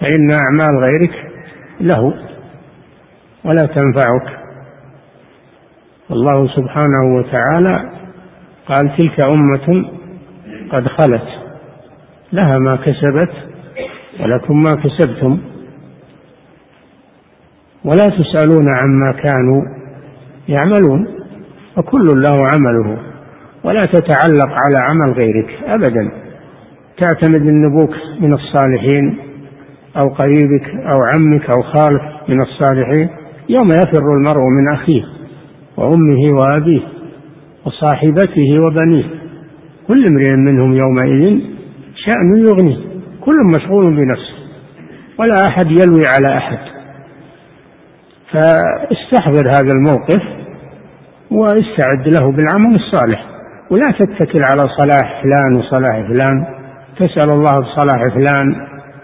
[0.01, 1.15] فإن أعمال غيرك
[1.81, 2.15] له
[3.45, 4.39] ولا تنفعك.
[6.11, 7.91] الله سبحانه وتعالى
[8.67, 9.85] قال تلك أمة
[10.73, 11.29] قد خلت
[12.33, 13.33] لها ما كسبت
[14.21, 15.39] ولكم ما كسبتم.
[17.85, 19.63] ولا تسألون عما كانوا
[20.49, 21.09] يعملون
[21.77, 22.99] وكل له عمله.
[23.65, 26.24] ولا تتعلق على عمل غيرك أبدا.
[26.99, 29.19] تعتمد ان أبوك من الصالحين
[29.97, 33.09] أو قريبك أو عمك أو خالك من الصالحين.
[33.49, 35.03] يوم يفر المرء من أخيه
[35.77, 36.81] وأمه وأبيه
[37.65, 39.05] وصاحبته وبنيه.
[39.89, 41.41] كل امرئ منهم يومئذ
[42.05, 42.77] شأن يغنيه
[43.21, 44.35] كل مشغول بنفسه
[45.19, 46.59] ولا أحد يلوي على أحد.
[48.33, 50.23] فاستحضر هذا الموقف
[51.31, 53.27] واستعد له بالعمل الصالح.
[53.71, 56.64] ولا تتكل على صلاح فلان وصلاح فلان.
[56.97, 58.55] تسأل الله بصلاح فلان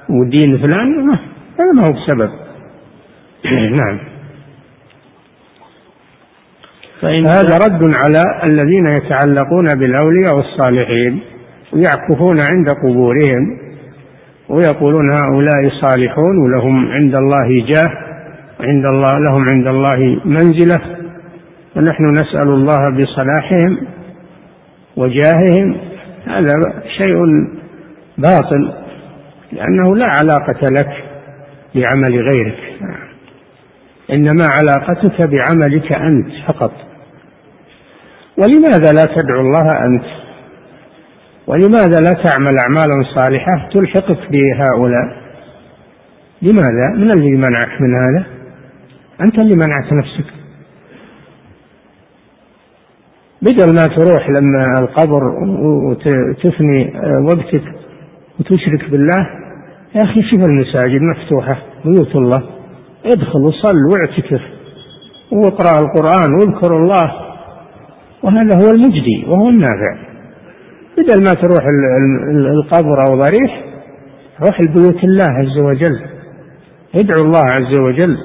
[0.08, 1.10] ودين فلان
[1.58, 2.30] هذا ما هو بسبب.
[3.80, 3.98] نعم.
[7.00, 11.20] فإن هذا رد على الذين يتعلقون بالأولياء والصالحين
[11.72, 13.58] ويعكفون عند قبورهم
[14.48, 17.90] ويقولون هؤلاء صالحون ولهم عند الله جاه
[18.60, 20.80] عند الله لهم عند الله منزلة.
[21.76, 23.86] ونحن نسأل الله بصلاحهم
[24.96, 25.76] وجاههم.
[26.26, 27.16] هذا شيء
[28.20, 28.74] باطل
[29.52, 31.04] لأنه لا علاقة لك
[31.74, 32.58] بعمل غيرك.
[34.12, 36.72] إنما علاقتك بعملك أنت فقط.
[38.38, 40.04] ولماذا لا تدعو الله أنت؟
[41.46, 45.20] ولماذا لا تعمل أعمالا صالحة تلحقك بهؤلاء؟
[46.42, 48.26] لماذا؟ من الذي منعك من هذا؟
[49.20, 50.32] أنت اللي منعت نفسك.
[53.42, 55.24] بدل ما تروح لما القبر
[55.84, 56.92] وتفني
[57.24, 57.64] وقتك
[58.40, 59.26] وتشرك بالله.
[59.94, 62.42] يا أخي شوف المساجد مفتوحة بيوت الله.
[63.06, 64.40] ادخل وصل واعتكف
[65.32, 67.12] واقرأ القرآن واذكر الله.
[68.22, 69.98] وهذا هو المجدي وهو النافع.
[70.98, 71.64] بدل ما تروح
[72.54, 73.64] القبر أو ضريح
[74.46, 76.06] روح لبيوت الله عز وجل.
[76.94, 78.18] ادعو الله عز وجل.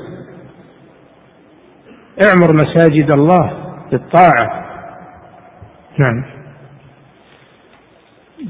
[2.23, 3.53] اعمر مساجد الله
[3.91, 4.65] بالطاعة.
[5.99, 6.34] نعم.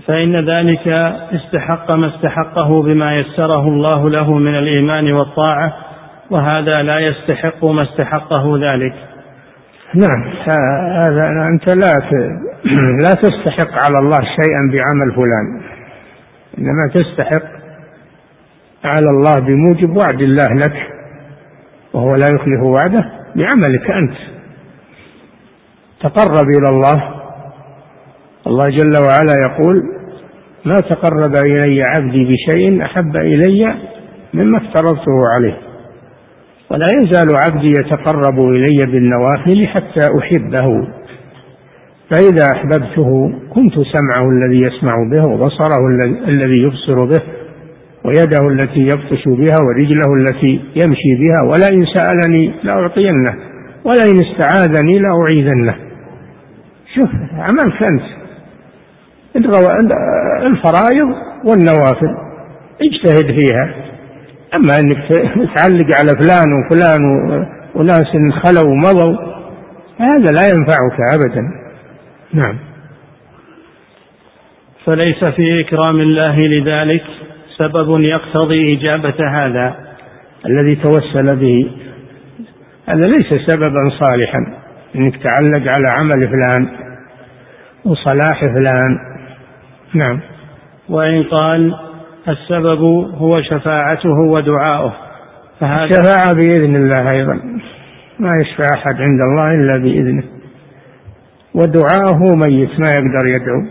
[0.08, 0.88] فإن ذلك
[1.32, 5.74] استحق ما استحقه بما يسره الله له من الإيمان والطاعة
[6.30, 8.94] وهذا لا يستحق ما استحقه ذلك.
[9.96, 10.24] نعم
[10.96, 11.94] هذا أنت لا
[13.04, 15.62] لا تستحق على الله شيئا بعمل فلان.
[16.58, 17.56] إنما تستحق
[18.84, 20.88] على الله بموجب وعد الله لك
[21.94, 24.18] وهو لا يخلف وعده بعملك أنت.
[26.02, 27.15] تقرب إلى الله
[28.48, 29.84] الله جل وعلا يقول
[30.66, 33.76] ما تقرب إلي عبدي بشيء أحب إلي
[34.34, 35.58] مما افترضته عليه
[36.72, 40.88] ولا يزال عبدي يتقرب إلي بالنوافل حتى أحبه
[42.10, 45.88] فإذا أحببته كنت سمعه الذي يسمع به وبصره
[46.28, 47.22] الذي يبصر به
[48.06, 53.36] ويده التي يبطش بها ورجله التي يمشي بها ولئن سألني لأعطينه
[53.84, 55.76] ولئن استعاذني لأعيذنه.
[56.96, 58.25] شوف عملك أنت.
[60.50, 61.08] الفرائض
[61.44, 62.18] والنوافل
[62.82, 63.74] اجتهد فيها.
[64.58, 65.08] أما أنك
[65.56, 67.02] تعلق على فلان وفلان
[67.76, 68.12] وناس
[68.44, 69.36] خلوا ومضوا
[70.00, 71.42] هذا لا ينفعك أبدا.
[72.34, 72.58] نعم.
[74.86, 77.04] فليس في إكرام الله لذلك
[77.58, 79.76] سبب يقتضي إجابة هذا.
[80.46, 81.72] الذي توسل به.
[82.90, 84.54] هذا ليس سببا صالحا.
[84.96, 86.68] إنك تعلق على عمل فلان
[87.86, 89.15] وصلاح فلان
[89.94, 90.20] نعم.
[90.90, 91.76] وإن قال
[92.28, 92.82] السبب
[93.18, 94.94] هو شفاعته ودعاؤه
[95.60, 97.34] فهذا الشفاعة بإذن الله أيضا.
[98.20, 100.24] ما يشفع أحد عند الله إلا بإذنه.
[101.54, 103.66] ودعاؤه ميت ما يقدر يدعو.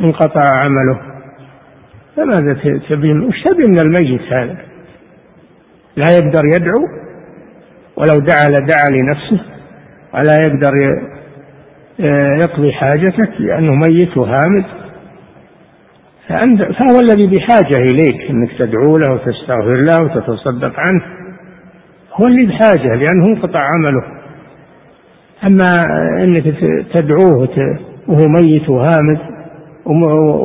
[0.00, 1.00] انقطع عمله.
[2.16, 4.56] فماذا تبي؟ وش تبي من الميت هذا؟
[5.96, 6.80] لا يقدر يدعو
[7.96, 9.40] ولو دعا لدعا لنفسه
[10.14, 10.72] ولا يقدر
[12.42, 14.64] يقضي حاجتك لأنه ميت وهامد.
[16.78, 21.02] فهو الذي بحاجة إليك أنك تدعو له وتستغفر له وتتصدق عنه.
[22.12, 24.20] هو اللي بحاجة لأنه انقطع عمله.
[25.44, 25.70] أما
[26.24, 26.44] أنك
[26.92, 27.48] تدعوه
[28.08, 29.18] وهو ميت وهامد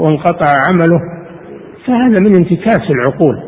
[0.01, 0.99] وانقطع عمله
[1.87, 3.43] فهذا من انتكاس العقول.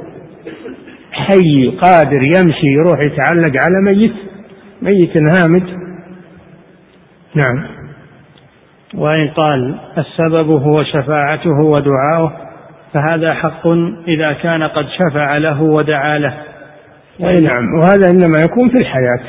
[1.11, 4.13] حي قادر يمشي يروح يتعلق على ميت.
[4.81, 5.63] ميت هامد
[7.35, 7.76] نعم.
[8.95, 12.33] وإن قال السبب هو شفاعته ودعاؤه
[12.93, 13.67] فهذا حق
[14.07, 16.33] إذا كان قد شفع له ودعا له.
[17.21, 17.63] أي نعم.
[17.79, 19.23] وهذا إنما يكون في الحياة.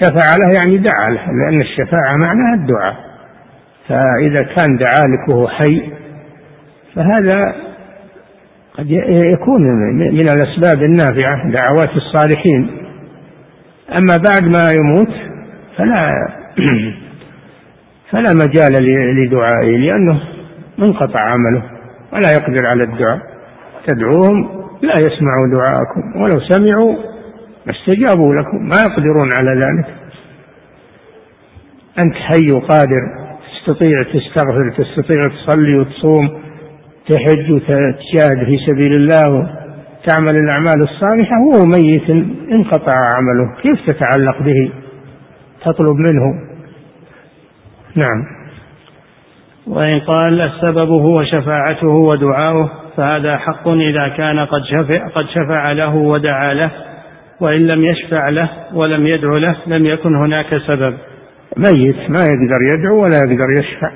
[0.00, 2.96] شفع له يعني دعا له لأن الشفاعة معناها الدعاء.
[3.88, 5.82] فإذا كان دعا لك وهو حي
[6.94, 7.54] فهذا
[8.78, 8.90] قد
[9.30, 9.62] يكون
[10.12, 12.70] من الأسباب النافعة دعوات الصالحين.
[13.98, 15.14] أما بعد ما يموت
[15.76, 16.12] فلا
[18.12, 18.72] فلا مجال
[19.24, 20.20] لدعائه لأنه
[20.78, 21.62] انقطع عمله
[22.12, 23.18] ولا يقدر على الدعاء.
[23.86, 24.42] تدعوهم
[24.82, 26.96] لا يسمعوا دعاءكم ولو سمعوا
[27.66, 29.86] ما استجابوا لكم ما يقدرون على ذلك.
[31.98, 33.02] أنت حي وقادر
[33.52, 36.28] تستطيع تستغفر تستطيع تصلي وتصوم
[37.08, 42.10] تحج وتجاهد في سبيل الله وتعمل الأعمال الصالحة وهو ميت
[42.50, 43.56] انقطع عمله.
[43.62, 44.72] كيف تتعلق به؟
[45.64, 46.51] تطلب منه
[47.96, 48.24] نعم.
[49.66, 55.94] وإن قال السبب هو شفاعته ودعاؤه فهذا حق إذا كان قد شفع, قد شفع له
[55.94, 56.70] ودعا له
[57.40, 60.94] وإن لم يشفع له ولم يدع له لم يكن هناك سبب.
[61.56, 63.92] ميت ما يقدر يدعو ولا يقدر يشفع.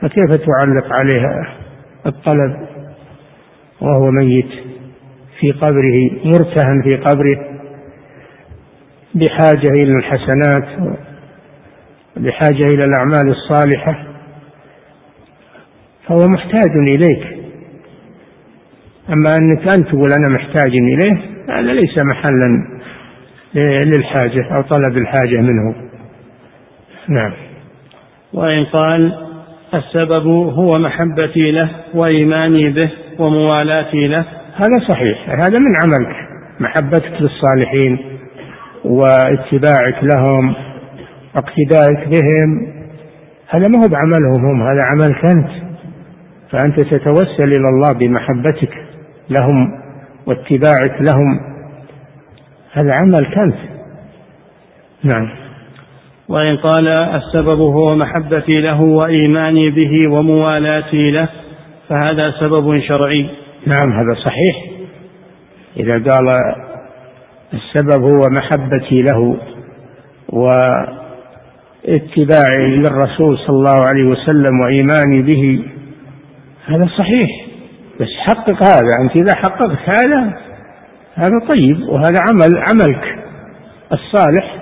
[0.00, 1.48] فكيف تعلق عليه
[2.06, 2.66] الطلب
[3.80, 4.50] وهو ميت
[5.40, 5.94] في قبره
[6.24, 7.56] مرتهن في قبره
[9.14, 10.96] بحاجة إلى الحسنات؟
[12.16, 14.06] بحاجة إلى الأعمال الصالحة
[16.08, 17.36] فهو محتاج إليك.
[19.08, 22.76] أما أنك أنت تقول أنا محتاج إليه هذا ليس محلا
[23.84, 25.74] للحاجة أو طلب الحاجة منه.
[27.08, 27.32] نعم.
[28.32, 29.14] وإن قال
[29.74, 34.24] السبب هو محبتي له وإيماني به وموالاتي له.
[34.54, 35.28] هذا صحيح.
[35.28, 36.16] هذا من عملك.
[36.60, 37.98] محبتك للصالحين
[38.84, 40.54] واتباعك لهم
[41.36, 42.72] واقتدائك بهم.
[43.48, 45.50] هذا ما هو بعملهم هم هذا عملك أنت.
[46.50, 48.74] فأنت تتوسل إلى الله بمحبتك
[49.30, 49.82] لهم
[50.26, 51.40] واتباعك لهم.
[52.72, 53.58] هذا عملك أنت.
[55.04, 55.28] نعم.
[56.28, 61.28] وإن قال السبب هو محبتي له وإيماني به وموالاتي له
[61.88, 63.30] فهذا سبب شرعي.
[63.66, 64.56] نعم هذا صحيح.
[65.76, 66.28] إذا قال
[67.54, 69.36] السبب هو محبتي له
[71.88, 75.64] واتباعي للرسول صلى الله عليه وسلم وإيماني به.
[76.66, 77.46] هذا صحيح.
[78.00, 80.38] بس حقق هذا أنت إذا حققت هذا
[81.14, 83.18] هذا طيب وهذا عمل عملك
[83.92, 84.56] الصالح.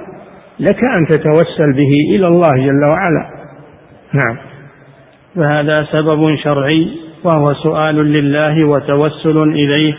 [0.61, 3.31] لك أن تتوسل به إلى الله جل وعلا.
[4.13, 4.37] نعم.
[5.37, 6.89] فهذا سبب شرعي
[7.25, 9.95] وهو سؤال لله وتوسل إليه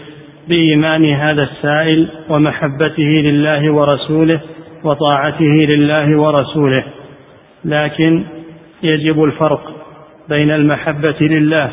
[0.48, 4.40] بإيمان هذا السائل ومحبته لله ورسوله
[4.84, 6.84] وطاعته لله ورسوله.
[7.66, 8.24] لكن
[8.84, 9.72] يجب الفرق
[10.30, 11.72] بين المحبة لله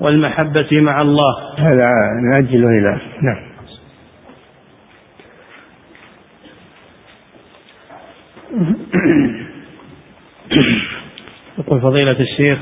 [0.00, 1.34] والمحبة مع الله.
[1.58, 1.90] هذا
[2.32, 3.54] نأجل إلى نعم.
[11.58, 12.58] يقول فضيلة الشيخ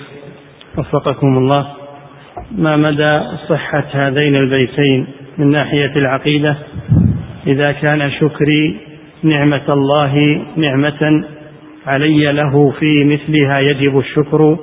[0.78, 1.66] وفقكم الله
[2.50, 5.06] ما مدى صحة هذين البيتين
[5.38, 6.56] من ناحية العقيدة؟
[7.46, 8.76] إذا كان شكري
[9.22, 11.24] نعمة الله نعمة
[11.86, 14.58] علي له في مثلها يجب الشكر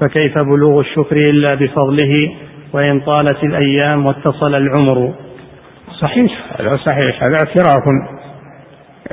[0.00, 2.32] فكيف بلوغ الشكر إلا بفضله؟
[2.72, 5.14] وإن طالت الأيام واتصل العمر.
[6.00, 7.84] صحيح هذا صحيح هذا اعتراف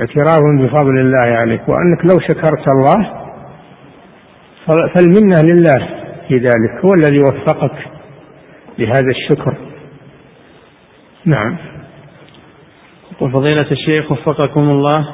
[0.00, 1.68] اعتراف بفضل الله عليك.
[1.68, 3.12] وأنك لو شكرت الله
[4.66, 5.88] فالمنة لله
[6.28, 7.76] في ذلك هو الذي وفقك
[8.78, 9.54] لهذا الشكر.
[11.24, 11.56] نعم.
[13.20, 15.08] وفضيلة الشيخ وفقكم الله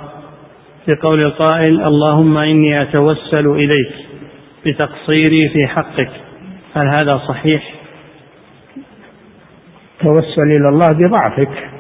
[0.87, 3.95] في قول القائل اللهم إني أتوسل إليك
[4.67, 6.11] بتقصيري في حقك.
[6.75, 7.75] هل هذا صحيح؟
[10.01, 11.71] توسل إلى الله بضعفك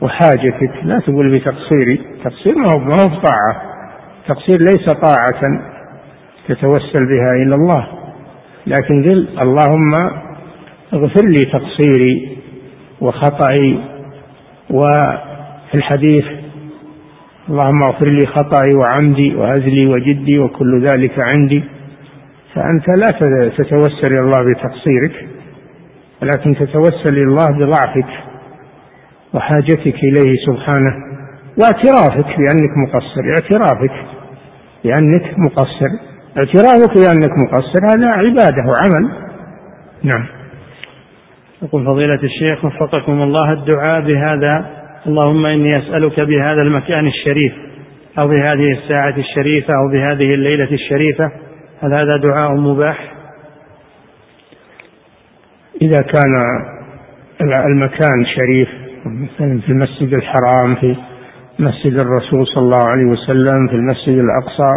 [0.00, 2.00] وحاجتك لا تقول بتقصيري.
[2.24, 3.62] تقصير ما هو ما طاعة
[4.28, 5.60] تقصير ليس طاعة
[6.48, 7.86] تتوسل بها إلى الله.
[8.66, 9.94] لكن قل اللهم
[10.94, 12.38] اغفر لي تقصيري
[13.00, 13.78] وخطئي
[14.70, 16.24] وفي الحديث
[17.52, 21.64] اللهم اغفر لي خطئي وعمدي وهزلي وجدي وكل ذلك عندي.
[22.54, 23.10] فأنت لا
[23.48, 25.28] تتوسل إلى الله بتقصيرك
[26.22, 28.08] ولكن تتوسل إلى الله بضعفك
[29.34, 30.94] وحاجتك إليه سبحانه.
[31.60, 33.94] واعترافك بأنك مقصر اعترافك
[34.84, 35.90] بأنك مقصر.
[36.38, 39.10] اعترافك بأنك مقصر هذا عبادة وعمل.
[40.02, 40.26] نعم.
[41.62, 47.52] يقول فضيلة الشيخ وفقكم الله الدعاء بهذا اللهم إني أسألك بهذا المكان الشريف
[48.18, 51.24] أو بهذه الساعة الشريفة أو بهذه الليلة الشريفة
[51.82, 53.12] هل هذا دعاء مباح؟
[55.82, 56.34] إذا كان
[57.40, 58.68] المكان شريف
[59.06, 60.96] مثلا في المسجد الحرام في
[61.58, 64.72] مسجد الرسول صلى الله عليه وسلم في المسجد الأقصى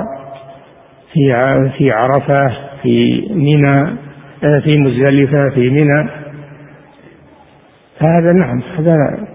[1.13, 1.34] في
[1.78, 3.95] في عرفة في منى
[4.41, 6.09] في مزدلفة في منى
[7.99, 9.28] هذا نعم هذا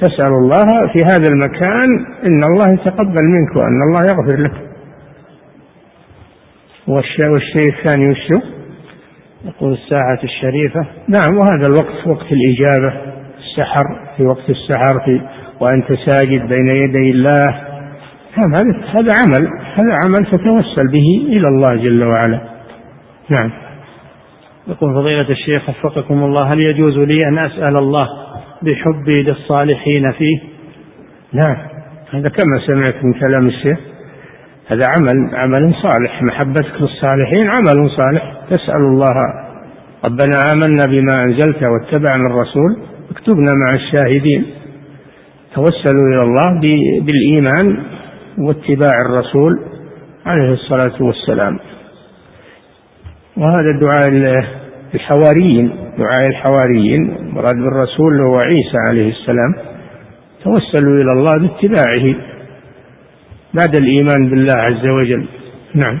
[0.00, 4.68] تسأل الله في هذا المكان إن الله يتقبل منك وأن الله يغفر لك.
[6.88, 8.40] والشيء الثاني وشو؟
[9.44, 10.80] يقول الساعة الشريفة.
[11.08, 12.92] نعم وهذا الوقت وقت الإجابة
[13.38, 13.84] السحر
[14.16, 15.20] في وقت السحر في
[15.60, 17.68] وأنت ساجد بين يدي الله.
[18.36, 22.40] نعم هذا هذا عمل هذا عمل تتوسل به إلى الله جل وعلا.
[23.34, 23.67] نعم.
[24.68, 28.08] يقول فضيلة الشيخ وفقكم الله هل يجوز لي أن أسأل الله
[28.62, 30.38] بحبي للصالحين فيه؟
[31.32, 31.56] نعم
[32.10, 33.78] هذا كما سمعت من كلام الشيخ
[34.68, 38.34] هذا عمل عمل صالح محبتك للصالحين عمل صالح.
[38.50, 39.14] تسأل الله
[40.04, 42.76] ربنا آمنا بما أنزلت واتبعنا الرسول
[43.10, 44.46] اكتبنا مع الشاهدين.
[45.54, 46.60] توسلوا إلى الله
[47.00, 47.82] بالإيمان
[48.38, 49.60] واتباع الرسول
[50.26, 51.58] عليه الصلاة والسلام.
[53.38, 54.08] وهذا دعاء
[54.94, 59.54] الحواريين دعاء الحواريين مراد بالرسول هو عيسى عليه السلام
[60.44, 62.14] توسلوا إلى الله باتباعه
[63.54, 65.26] بعد الإيمان بالله عز وجل.
[65.74, 65.98] نعم.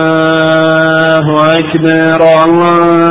[0.00, 1.26] الله
[1.58, 3.10] أكبر الله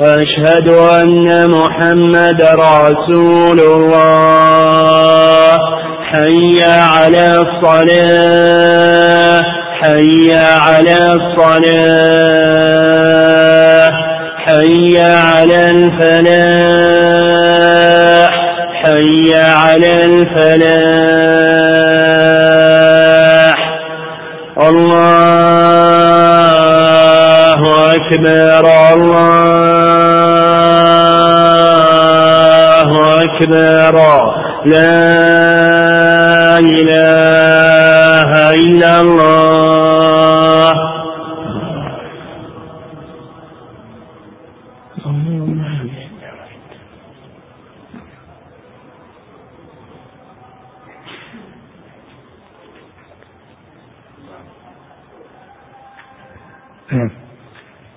[0.00, 4.78] أشهد أن محمد رسول الله.
[6.12, 8.78] حي على الصلاة
[9.82, 11.98] حي على الصلاة
[14.46, 17.12] حي على الفلاح
[18.84, 20.78] حي على الفلاح.
[24.68, 25.38] الله
[27.94, 28.64] أكبر
[28.94, 29.77] الله
[33.38, 33.96] أكبر.
[34.66, 34.88] لا
[36.58, 39.28] إله إلا الله.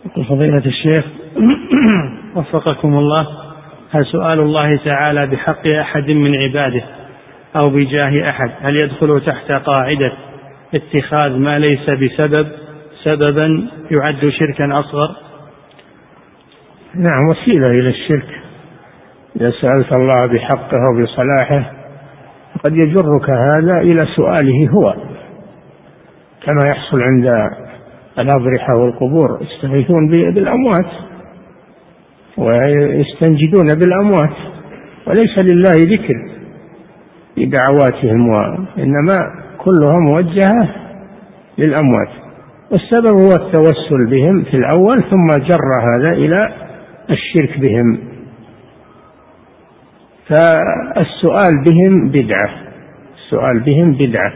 [0.05, 1.05] يقول فضيلة الشيخ
[2.35, 3.40] وفقكم الله.
[3.91, 6.83] هل سؤال الله تعالى بحق أحد من عباده
[7.55, 10.11] أو بجاه أحد؟ هل يدخل تحت قاعدة
[10.75, 12.47] اتخاذ ما ليس بسبب
[13.03, 15.15] سببا يعد شركا أصغر؟
[16.95, 18.29] نعم وسيلة إلى الشرك.
[19.35, 21.71] إذا سألت الله بحقه وبصلاحه
[22.63, 24.95] قد يجرك هذا إلى سؤاله هو
[26.45, 27.27] كما يحصل عند
[28.19, 31.10] الأضرحة والقبور يستغيثون بالأموات.
[32.41, 34.37] ويستنجدون بالأموات.
[35.07, 36.29] وليس لله ذكر
[37.35, 39.15] في دعواتهم وإنما
[39.57, 40.69] كلها موجهة
[41.57, 42.09] للأموات.
[42.71, 46.53] والسبب هو التوسل بهم في الأول ثم جر هذا إلى
[47.09, 47.97] الشرك بهم.
[50.27, 52.49] فالسؤال بهم بدعة
[53.15, 54.33] السؤال بهم بدعة.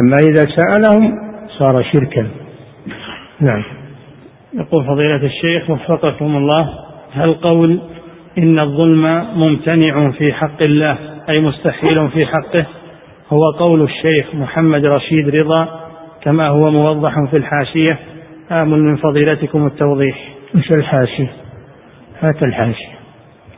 [0.00, 1.18] أما إذا سألهم
[1.58, 2.26] صار شركا.
[3.40, 3.62] نعم.
[4.54, 7.80] يقول فضيلة الشيخ وفقكم الله هل قول
[8.38, 12.66] إن الظلم ممتنع في حق الله أي مستحيل في حقه
[13.32, 15.80] هو قول الشيخ محمد رشيد رضا
[16.22, 17.98] كما هو موضح في الحاشية.
[18.50, 20.18] آمل من فضيلتكم التوضيح.
[20.54, 21.32] مش الحاشية؟
[22.20, 22.98] هات الحاشية.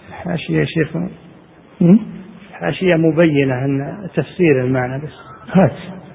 [0.09, 0.89] الحاشية يا شيخ
[2.53, 5.13] حاشية مبينة أن تفسير المعنى بس.
[5.53, 5.73] هات.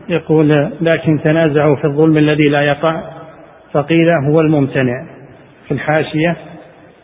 [0.09, 3.03] يقول لكن تنازعوا في الظلم الذي لا يقع
[3.71, 5.07] فقيل هو الممتنع.
[5.67, 6.37] في الحاشية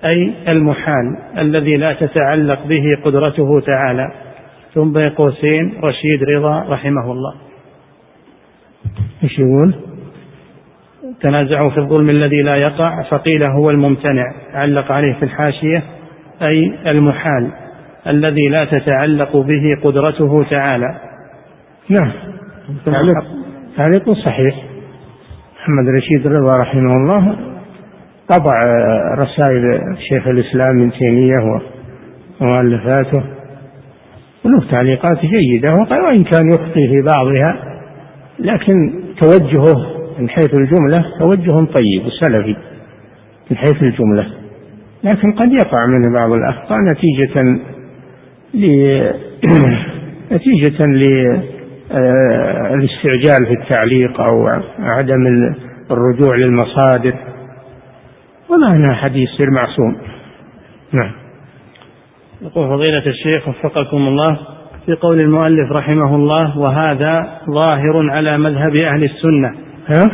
[0.05, 4.11] أي المحال الذي لا تتعلق به قدرته تعالى.
[4.73, 7.33] ثم بين قوسين رشيد رضا رحمه الله.
[9.23, 9.73] إيش يقول؟
[11.21, 14.23] تنازعوا في الظلم الذي لا يقع فقيل هو الممتنع.
[14.53, 15.83] علق عليه في الحاشية
[16.41, 17.51] أي المحال
[18.07, 20.99] الذي لا تتعلق به قدرته تعالى.
[21.89, 22.11] نعم.
[22.85, 23.23] تعليق
[23.77, 24.55] تعليق صحيح.
[25.55, 27.52] محمد رشيد رضا رحمه الله.
[28.29, 28.63] طبع
[29.17, 31.61] رسائل شيخ الإسلام ابن تيمية
[32.41, 33.23] ومؤلفاته
[34.45, 37.73] وله تعليقات جيدة وإن كان يخطي في بعضها
[38.39, 42.55] لكن توجهه من حيث الجملة توجه طيب وسلفي
[43.51, 44.27] من حيث الجملة.
[45.03, 47.41] لكن قد يقع منه بعض الأخطاء نتيجة
[48.53, 48.65] ل
[50.33, 51.41] نتيجة للاستعجال
[53.47, 54.47] في التعليق أو
[54.79, 55.27] عدم
[55.91, 57.13] الرجوع للمصادر.
[58.53, 59.95] وما هنا حديث يصير معصوم.
[60.91, 61.11] نعم.
[62.41, 64.37] يقول فضيلة الشيخ وفقكم الله
[64.85, 67.13] في قول المؤلف رحمه الله وهذا
[67.49, 69.53] ظاهر على مذهب أهل السنة.
[69.87, 70.11] ها؟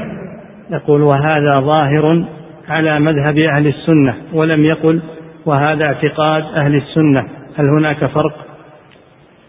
[0.69, 2.25] يقول وهذا ظاهر
[2.69, 5.01] على مذهب أهل السنة ولم يقل
[5.45, 7.19] وهذا اعتقاد أهل السنة.
[7.55, 8.45] هل هناك فرق؟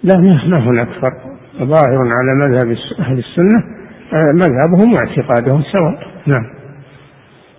[0.04, 0.16] لا
[0.48, 1.30] ما هناك فرق.
[1.58, 3.80] ظاهر على مذهب أهل السنة
[4.12, 6.08] آه، مذهبهم واعتقادهم سواء.
[6.26, 6.59] نعم.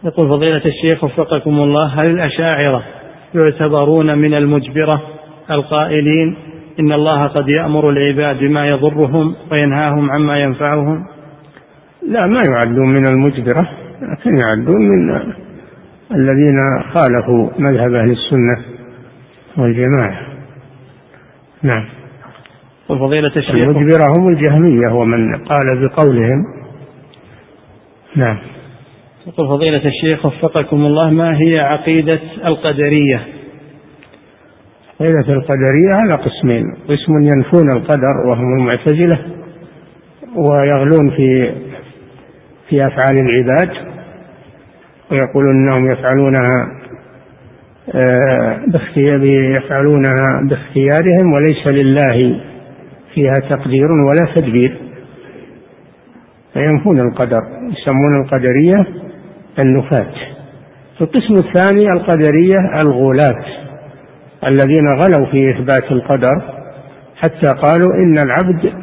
[0.04, 2.84] يقول فضيلة الشيخ وفقكم الله هل الأشاعرة
[3.36, 5.02] يعتبرون من المجبرة
[5.52, 6.36] القائلين
[6.80, 11.06] إن الله قد يأمر العباد بما يضرهم وينهاهم عما ينفعهم؟
[12.08, 13.70] لا ما يعدون من المجبرة
[14.02, 15.34] لكن يعدون من
[16.12, 16.58] الذين
[16.94, 18.66] خالفوا مذهب أهل السنة
[19.58, 20.22] والجماعة.
[21.64, 21.86] نعم.
[22.90, 26.44] وفضيلة الشيخ المجبرة هم الجهمية ومن قال بقولهم.
[28.16, 28.38] نعم.
[29.28, 33.28] يقول فضيلة الشيخ وفقكم الله ما هي عقيدة القدرية؟
[35.02, 36.64] عقيدة القدرية على قسمين.
[36.90, 39.20] قسم ينفون القدر وهم المعتزلة
[40.36, 41.52] ويغلون في
[42.70, 43.70] في أفعال العباد
[45.12, 46.82] ويقولون أنهم يفعلونها
[47.96, 48.60] آه،
[49.58, 52.42] يفعلونها باختيارهم وليس لله
[53.14, 54.78] فيها تقدير ولا تدبير.
[56.54, 57.42] فينفون القدر
[57.72, 59.11] يسمون القدرية
[59.60, 60.14] النفاة
[61.02, 63.46] القسم الثاني القدرية الغلاة
[64.48, 66.42] الذين غلوا في إثبات القدر
[67.18, 68.74] حتى قالوا إن العبد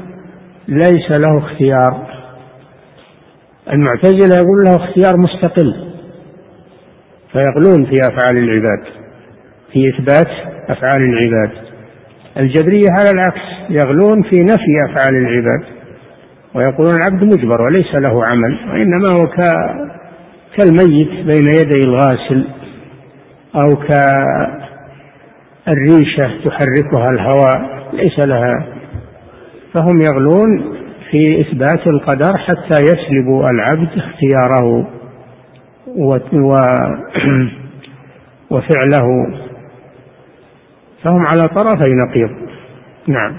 [0.68, 2.06] ليس له اختيار.
[3.72, 5.74] المعتزلة يقول له اختيار مستقل
[7.32, 8.84] فيغلون في أفعال العباد
[9.72, 10.32] في إثبات
[10.68, 11.50] أفعال العباد.
[12.36, 15.64] الجبرية على العكس يغلون في نفي أفعال العباد
[16.54, 19.26] ويقولون العبد مجبر وليس له عمل وإنما هو
[20.56, 22.44] كالميت بين يدي الغاسل
[23.54, 23.76] أو
[25.66, 28.66] كالريشة تحركها الهواء ليس لها.
[29.74, 30.76] فهم يغلون
[31.10, 34.86] في إثبات القدر حتى يسلب العبد اختياره
[38.50, 39.26] وفعله.
[41.02, 42.30] فهم على طرفي نقيض.
[43.06, 43.36] نعم.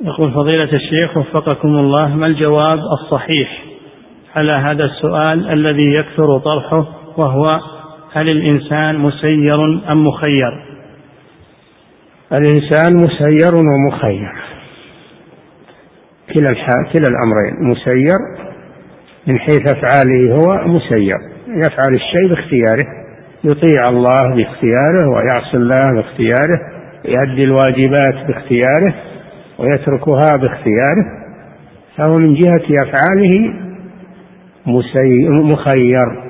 [0.00, 3.65] يقول فضيلة الشيخ وفقكم الله ما الجواب الصحيح؟
[4.36, 6.86] على هذا السؤال الذي يكثر طرحه
[7.16, 7.60] وهو
[8.12, 10.62] هل الإنسان مسير أم مخير؟
[12.32, 14.32] الإنسان مسير ومخير.
[16.34, 16.50] كلا
[16.92, 18.18] كلا الأمرين مسير
[19.26, 21.16] من حيث أفعاله هو مسير.
[21.48, 22.86] يفعل الشيء باختياره
[23.44, 26.58] يطيع الله باختياره ويعصي الله باختياره
[27.04, 28.94] يؤدي الواجبات باختياره
[29.58, 31.04] ويتركها باختياره.
[31.96, 33.65] فهو من جهة أفعاله
[34.66, 36.26] مخير.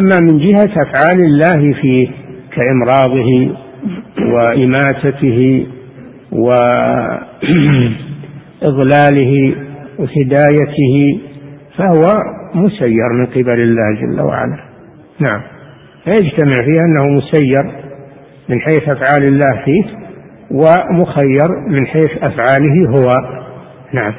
[0.00, 2.08] أما من جهة أفعال الله فيه
[2.56, 3.54] كإمراضه
[4.34, 5.66] وإماتته
[6.32, 6.50] و
[8.62, 9.54] إضلاله
[9.98, 11.20] وهدايته
[11.76, 12.04] فهو
[12.54, 14.58] مسير من قبل الله جل وعلا.
[15.20, 15.40] نعم.
[16.04, 17.62] فيجتمع فيه أنه مسير
[18.48, 19.84] من حيث أفعال الله فيه
[20.50, 23.08] ومخير من حيث أفعاله هو.
[23.92, 24.12] نعم.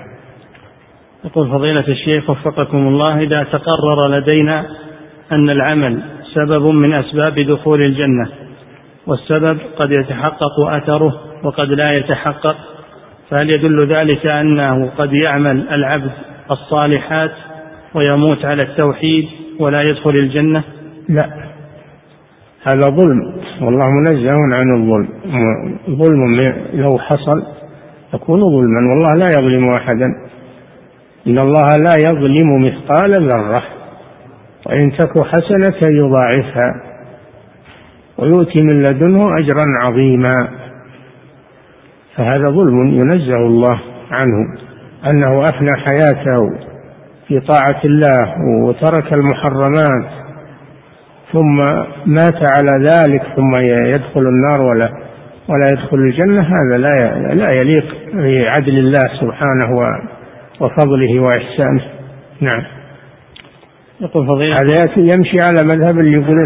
[1.26, 4.66] يقول فضيلة الشيخ وفقكم الله إذا تقرر لدينا
[5.32, 6.02] أن العمل
[6.34, 8.30] سبب من أسباب دخول الجنة
[9.08, 11.14] والسبب قد يتحقق أثره
[11.44, 12.56] وقد لا يتحقق
[13.30, 16.12] فهل يدل ذلك أنه قد يعمل العبد
[16.52, 17.32] الصالحات
[17.94, 19.26] ويموت على التوحيد
[19.60, 20.64] ولا يدخل الجنة؟
[21.10, 21.30] لا.
[22.74, 25.10] هذا ظلم والله منزه عن الظلم.
[25.90, 27.44] ظلم لو حصل
[28.14, 30.29] يكون ظلما والله لا يظلم أحدا.
[31.30, 33.64] إن الله لا يظلم مثقال ذرة
[34.66, 36.82] وإن تك حسنة يضاعفها
[38.18, 40.36] ويؤتي من لدنه أجرا عظيما.
[42.16, 43.80] فهذا ظلم ينزه الله
[44.12, 44.58] عنه
[45.06, 46.50] أنه أفنى حياته
[47.28, 50.10] في طاعة الله وترك المحرمات
[51.34, 51.58] ثم
[52.06, 53.56] مات على ذلك ثم
[53.96, 54.90] يدخل النار ولا
[55.50, 56.42] ولا يدخل الجنة.
[56.42, 59.76] هذا لا لا يليق بعدل الله سبحانه
[60.60, 61.84] وفضله وإحسانه.
[62.42, 62.64] نعم.
[64.02, 66.40] يقول فضيلة هذا يمشي على مذهب اللي يقول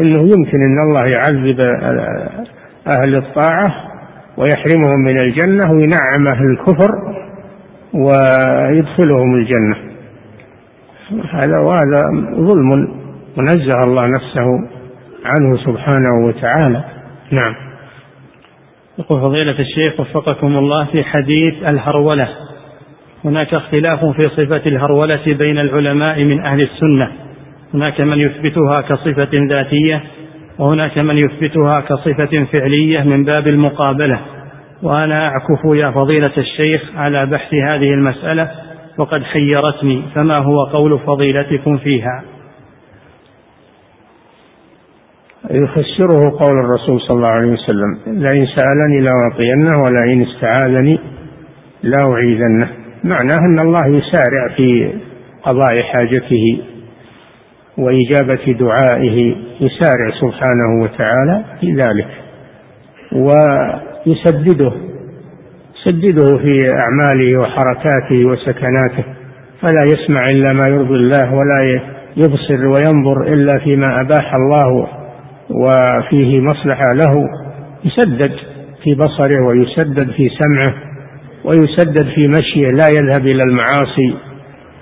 [0.00, 1.60] إنه يمكن إن الله يعذب
[2.98, 3.66] أهل الطاعة
[4.36, 6.90] ويحرمهم من الجنة وينعم أهل الكفر
[7.94, 9.76] ويدخلهم الجنة.
[11.32, 12.02] هذا وهذا
[12.34, 12.72] ظلم
[13.38, 14.46] ونزه الله نفسه
[15.24, 16.84] عنه سبحانه وتعالى.
[17.30, 17.54] نعم.
[18.98, 22.28] يقول فضيلة الشيخ وفقكم الله في حديث الهرولة.
[23.24, 27.12] هناك اختلاف في صفة الهرولة بين العلماء من أهل السنة.
[27.74, 30.02] هناك من يثبتها كصفة ذاتية
[30.58, 34.20] وهناك من يثبتها كصفة فعلية من باب المقابلة.
[34.82, 38.50] وأنا أعكف يا فضيلة الشيخ على بحث هذه المسألة
[38.98, 42.24] وقد حيرتني فما هو قول فضيلتكم فيها؟
[45.50, 50.98] يفسره قول الرسول صلى الله عليه وسلم لئن سألني لأعطينه ولئن استعاذني
[51.82, 54.92] لأعيذنه معناه أن الله يسارع في
[55.42, 56.62] قضاء حاجته
[57.78, 62.08] وإجابة دعائه يسارع سبحانه وتعالى في ذلك
[63.12, 64.72] ويسدده
[65.76, 69.04] يسدده في أعماله وحركاته وسكناته
[69.60, 71.80] فلا يسمع إلا ما يرضي الله ولا
[72.16, 74.88] يبصر وينظر إلا فيما أباح الله
[75.50, 77.28] وفيه مصلحة له
[77.84, 78.32] يسدد
[78.84, 80.74] في بصره ويسدد في سمعه.
[81.44, 84.14] ويسدد في مشيه لا يذهب إلى المعاصي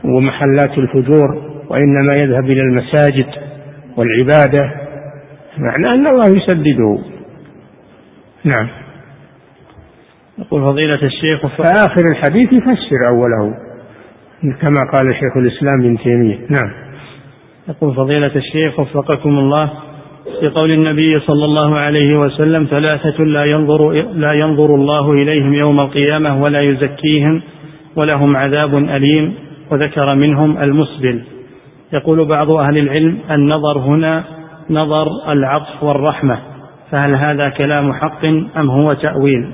[0.05, 3.27] ومحلات الفجور وإنما يذهب إلى المساجد
[3.97, 4.73] والعبادة.
[5.59, 6.99] معنى أن الله يسدده.
[8.45, 8.69] نعم.
[10.39, 13.55] يقول فضيلة الشيخ فآخر الحديث يفسر أوله
[14.61, 16.37] كما قال شيخ الإسلام ابن تيمية.
[16.37, 16.73] نعم.
[17.69, 19.73] يقول فضيلة الشيخ وفقكم الله
[20.25, 25.81] في قول النبي صلى الله عليه وسلم ثلاثة لا ينظر لا ينظر الله إليهم يوم
[25.81, 27.43] القيامة ولا يزكيهم
[27.97, 29.35] ولهم عذاب أليم
[29.71, 31.23] وذكر منهم المسبل.
[31.93, 34.25] يقول بعض أهل العلم النظر هنا
[34.71, 36.39] نظر العطف والرحمة
[36.91, 38.25] فهل هذا كلام حق
[38.57, 39.51] أم هو تأويل؟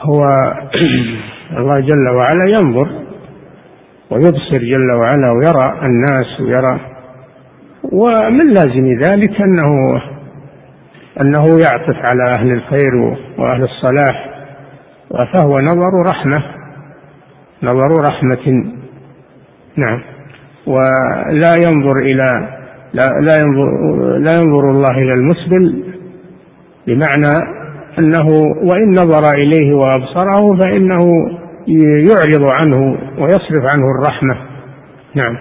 [0.00, 0.20] هو
[1.58, 2.88] الله جل وعلا ينظر
[4.10, 6.97] ويبصر جل وعلا ويرى الناس ويرى
[7.82, 10.00] ومن لازم ذلك أنه
[11.20, 12.94] أنه يعطف على أهل الخير
[13.38, 14.30] وأهل الصلاح
[15.10, 16.42] فهو نظر رحمة
[17.62, 18.64] نظر رحمة.
[19.76, 20.00] نعم.
[20.66, 22.58] ولا ينظر إلى
[22.92, 23.68] لا, لا ينظر
[24.18, 25.84] لا ينظر الله إلى المسبل
[26.86, 27.58] بمعنى
[27.98, 28.26] أنه
[28.62, 31.30] وإن نظر إليه وأبصره فإنه
[32.08, 34.36] يعرض عنه ويصرف عنه الرحمة.
[35.14, 35.36] نعم.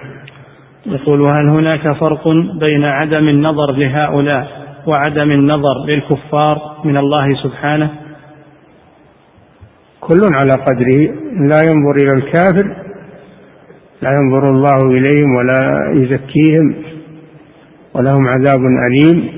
[0.87, 2.27] يقول هل هناك فرق
[2.65, 4.47] بين عدم النظر لهؤلاء
[4.87, 7.89] وعدم النظر للكفار من الله سبحانه؟
[9.99, 10.99] كل على قدره.
[11.51, 12.75] لا ينظر إلى الكافر
[14.01, 15.61] لا ينظر الله إليهم ولا
[15.93, 16.75] يزكيهم
[17.93, 19.29] ولهم عذاب أليم.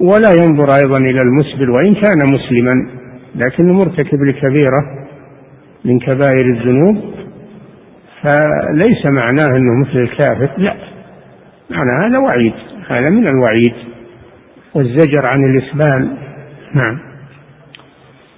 [0.00, 2.90] ولا ينظر أيضا إلى المسبل وإن كان مسلما
[3.34, 4.80] لكنه مرتكب لكبيرة
[5.84, 7.15] من كبائر الذنوب.
[8.26, 10.50] فليس معناه أنه مثل الكافر.
[10.58, 10.74] لا.
[11.70, 12.52] معنى هذا وعيد.
[12.88, 13.74] هذا من الوعيد.
[14.74, 16.16] والزجر عن الإسبال
[16.74, 16.98] نعم.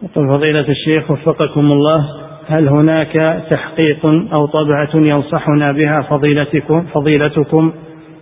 [0.02, 2.04] يقول فضيلة الشيخ وفقكم الله
[2.48, 7.72] هل هناك تحقيق أو طبعة ينصحنا بها فضيلتكم فضيلتكم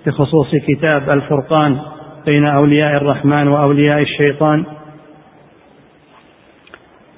[0.06, 1.78] بخصوص كتاب الفرقان
[2.26, 4.64] بين أولياء الرحمن وأولياء الشيطان؟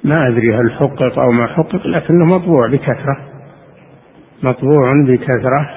[0.05, 3.38] ما أدري هل حقق أو ما حقق لكنه مطبوع بكثرة.
[4.43, 5.71] مطبوع بكثرة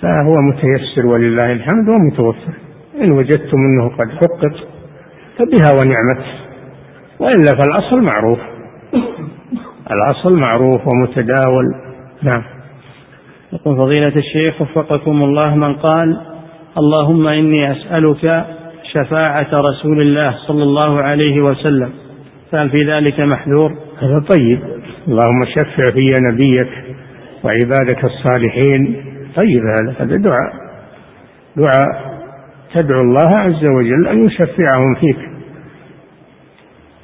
[0.00, 2.52] فهو متيسر ولله الحمد ومتوفر.
[3.00, 4.54] إن وجدتم أنه قد حقق
[5.38, 6.24] فبها ونعمت.
[7.18, 8.38] وإلا فالأصل معروف.
[9.90, 11.74] الأصل معروف ومتداول.
[12.22, 12.42] نعم.
[13.52, 16.20] يقول فضيلة الشيخ وفقكم الله من قال
[16.78, 18.46] اللهم إني أسألك
[18.92, 21.90] شفاعة رسول الله صلى الله عليه وسلم.
[22.52, 24.60] فهل في ذلك محذور؟ هذا طيب.
[25.08, 26.89] اللهم شفع في نبيك.
[27.44, 29.04] وعبادك الصالحين.
[29.36, 30.52] طيب هذا هذا دعاء.
[31.56, 32.10] دعاء.
[32.74, 35.18] تدعو الله عز وجل أن يشفعهم فيك.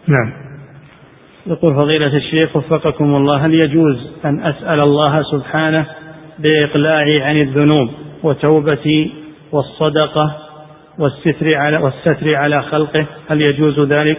[0.09, 0.33] نعم.
[1.47, 5.87] يقول فضيلة الشيخ وفقكم الله هل يجوز أن أسأل الله سبحانه
[6.39, 7.89] بإقلاعي عن الذنوب
[8.23, 9.13] وتوبتي
[9.53, 10.37] والصدقة
[10.99, 14.19] والستر على والستر على خلقه؟ هل يجوز ذلك؟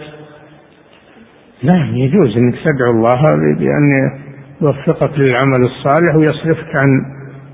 [1.62, 3.22] نعم يجوز انك تدعو الله
[3.58, 4.27] بأن
[4.62, 6.88] يوفقك للعمل الصالح ويصرفك عن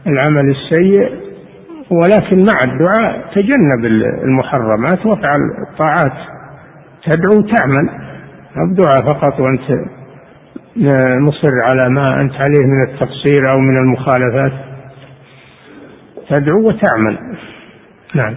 [0.06, 1.24] العمل السيء
[1.90, 3.84] ولكن مع الدعاء تجنب
[4.24, 5.38] المحرمات وافعل
[5.70, 6.12] الطاعات.
[7.04, 7.88] تدعو تعمل
[8.56, 9.70] الدعاء فقط وأنت
[11.20, 14.52] مصر على ما أنت عليه من التقصير أو من المخالفات.
[16.28, 17.18] تدعو وتعمل.
[18.14, 18.36] نعم.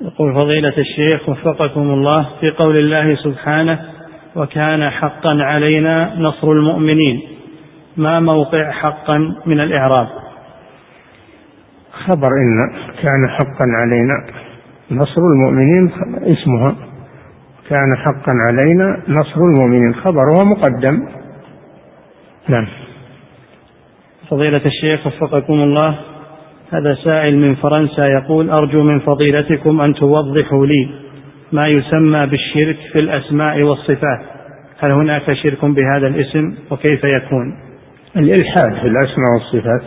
[0.00, 3.80] يقول فضيلة الشيخ وفقكم الله في قول الله سبحانه
[4.36, 7.29] وكان حقا علينا نصر المؤمنين.
[7.96, 10.08] ما موقع حقا من الإعراب.
[12.06, 12.58] خبر إن
[13.02, 14.26] كان حقا علينا
[14.90, 15.90] نصر المؤمنين
[16.22, 16.76] اسمها
[17.68, 21.08] كان حقا علينا نصر المؤمنين خبرها مقدم.
[22.48, 22.66] نعم.
[24.28, 25.98] فضيلة الشيخ وفقكم الله
[26.72, 30.88] هذا سائل من فرنسا يقول أرجو من فضيلتكم أن توضحوا لي
[31.52, 34.20] ما يسمى بالشرك في الأسماء والصفات.
[34.78, 37.69] هل هناك شرك بهذا الاسم وكيف يكون؟
[38.16, 39.82] الإلحاد في الأسماء والصفات.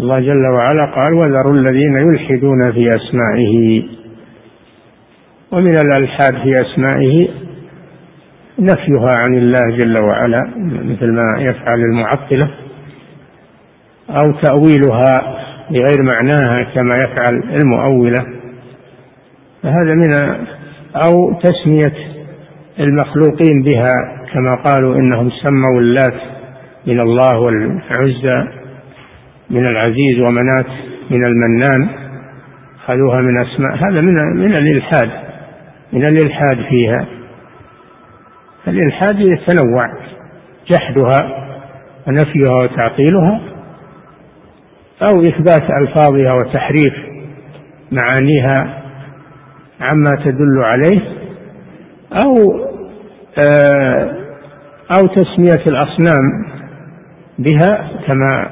[0.00, 3.84] الله جل وعلا قال وذروا الذين يلحدون في أسمائه.
[5.52, 7.28] ومن الألحاد في أسمائه
[8.58, 12.50] نفيها عن الله جل وعلا مثل ما يفعل المعطلة
[14.10, 15.38] أو تأويلها
[15.70, 18.26] بغير معناها كما يفعل المؤولة.
[19.62, 20.36] فهذا من
[20.96, 22.14] أو تسمية
[22.78, 26.33] المخلوقين بها كما قالوا إنهم سموا اللات
[26.86, 28.48] من الله والعزى
[29.50, 30.66] من العزيز ومنات
[31.10, 31.88] من المنان.
[32.86, 35.10] خذوها من أسماء هذا من من الإلحاد
[35.92, 37.06] من الإلحاد فيها.
[38.68, 39.86] الإلحاد يتنوع
[40.70, 41.44] جحدها
[42.06, 43.40] ونفيها وتعطيلها
[45.02, 46.94] أو إثبات ألفاظها وتحريف
[47.92, 48.82] معانيها
[49.80, 51.00] عما تدل عليه
[52.24, 52.64] أو
[53.44, 54.10] آه،
[54.98, 56.53] أو تسمية الأصنام
[57.38, 58.50] بها كما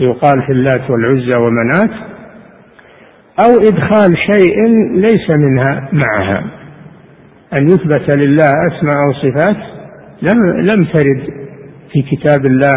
[0.00, 1.90] يقال في اللات والعزى ومنات
[3.44, 6.44] أو إدخال شيء ليس منها معها.
[7.54, 9.56] أن يثبت لله أسماء أو صفات
[10.22, 11.22] لم لم ترد
[11.92, 12.76] في كتاب الله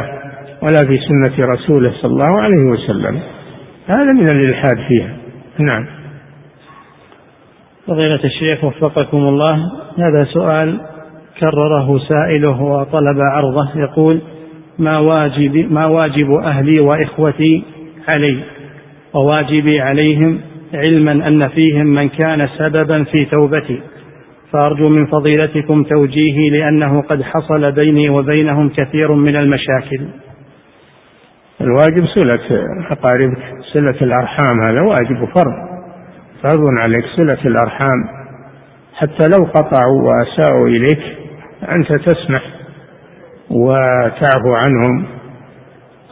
[0.61, 3.19] ولا في سنة رسوله صلى الله عليه وسلم.
[3.87, 5.15] هذا من الإلحاد فيها.
[5.59, 5.85] نعم.
[7.87, 9.57] فضيلة الشيخ وفقكم الله
[9.97, 10.81] هذا سؤال
[11.39, 13.71] كرره سائله وطلب عرضه.
[13.75, 14.21] يقول
[14.79, 17.63] ما واجب ما واجب أهلي وإخوتي
[18.07, 18.39] علي
[19.13, 20.39] وواجبي عليهم
[20.73, 23.81] علما أن فيهم من كان سببا في توبتي.
[24.51, 30.01] فأرجو من فضيلتكم توجيهي لأنه قد حصل بيني وبينهم كثير من المشاكل.
[31.61, 32.39] الواجب صلة
[32.91, 33.43] أقاربك
[33.73, 35.53] صلة الأرحام هذا واجب وفرض.
[36.43, 38.23] فرض عليك صلة الأرحام.
[38.93, 41.01] حتى لو قطعوا وأساءوا إليك
[41.75, 42.41] أنت تسمح
[43.55, 45.05] وتعفو عنهم.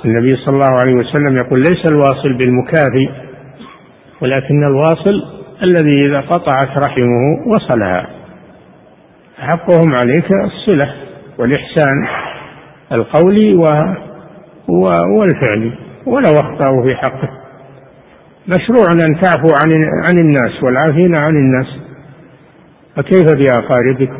[0.06, 3.10] النبي صلى الله عليه وسلم يقول ليس الواصل بالمكافي
[4.22, 5.24] ولكن الواصل
[5.64, 8.08] الذي إذا قطعت رحمه وصلها.
[9.40, 10.94] حقهم عليك الصلة
[11.40, 12.08] والإحسان
[12.92, 13.56] القولي
[15.18, 15.74] والفعل
[16.06, 17.30] ولو أخطأوا في حقه.
[18.48, 19.72] مشروع أن تعفو عن
[20.04, 21.68] عن الناس والعافين عن الناس.
[22.96, 24.12] فكيف بأقاربك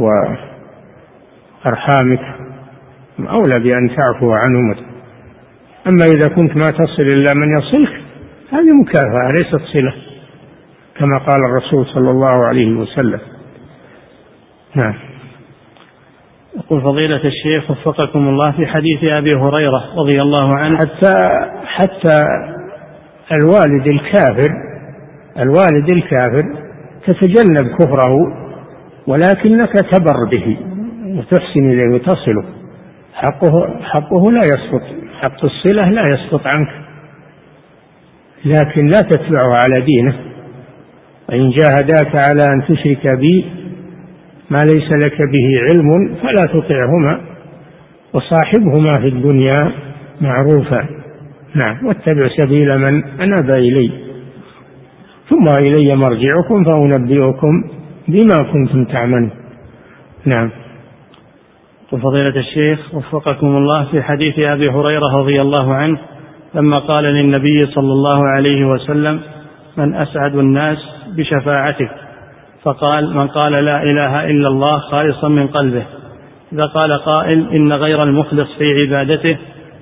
[1.66, 2.41] وأرحامك؟
[3.28, 4.76] أولى بأن تعفو عنهم
[5.88, 8.02] أما إذا كنت ما تصل إلا من يصلك
[8.52, 9.94] هذه مكافأة ليست صلة.
[11.00, 13.20] كما قال الرسول صلى الله عليه وسلم.
[14.84, 14.94] نعم.
[16.56, 20.78] يقول فضيلة الشيخ وفقكم الله في حديث أبي هريرة رضي الله عنه.
[20.78, 21.16] حتى
[21.66, 22.16] حتى
[23.32, 24.50] الوالد الكافر
[25.40, 26.56] الوالد الكافر
[27.08, 28.18] تتجنب كفره
[29.08, 30.58] ولكنك تبر به
[31.06, 32.61] وتحسن إليه وتصله.
[33.14, 34.82] حقه حقه لا يسقط
[35.22, 36.70] حق الصلة لا يسقط عنك.
[38.46, 40.16] لكن لا تتبعه على دينه.
[41.30, 43.46] وإن جاهداك على أن تشرك بي
[44.50, 47.22] ما ليس لك به علم فلا تطعهما
[48.14, 49.72] وصاحبهما في الدنيا
[50.22, 50.86] معروفا.
[51.56, 53.92] نعم واتبع سبيل من أناب إلي.
[55.30, 57.64] ثم إلي مرجعكم فأنبئكم
[58.08, 59.30] بما كنتم تعملون.
[60.36, 60.50] نعم.
[61.92, 65.98] وفضيلة الشيخ وفقكم الله في حديث أبي هريرة رضي الله عنه
[66.56, 69.20] لما قال للنبي صلى الله عليه وسلم
[69.78, 70.78] من أسعد الناس
[71.18, 71.92] بشفاعتك
[72.64, 75.84] فقال من قال لا إله إلا الله خالصا من قلبه
[76.54, 79.38] إذا قال قائل إن غير المخلص في عبادته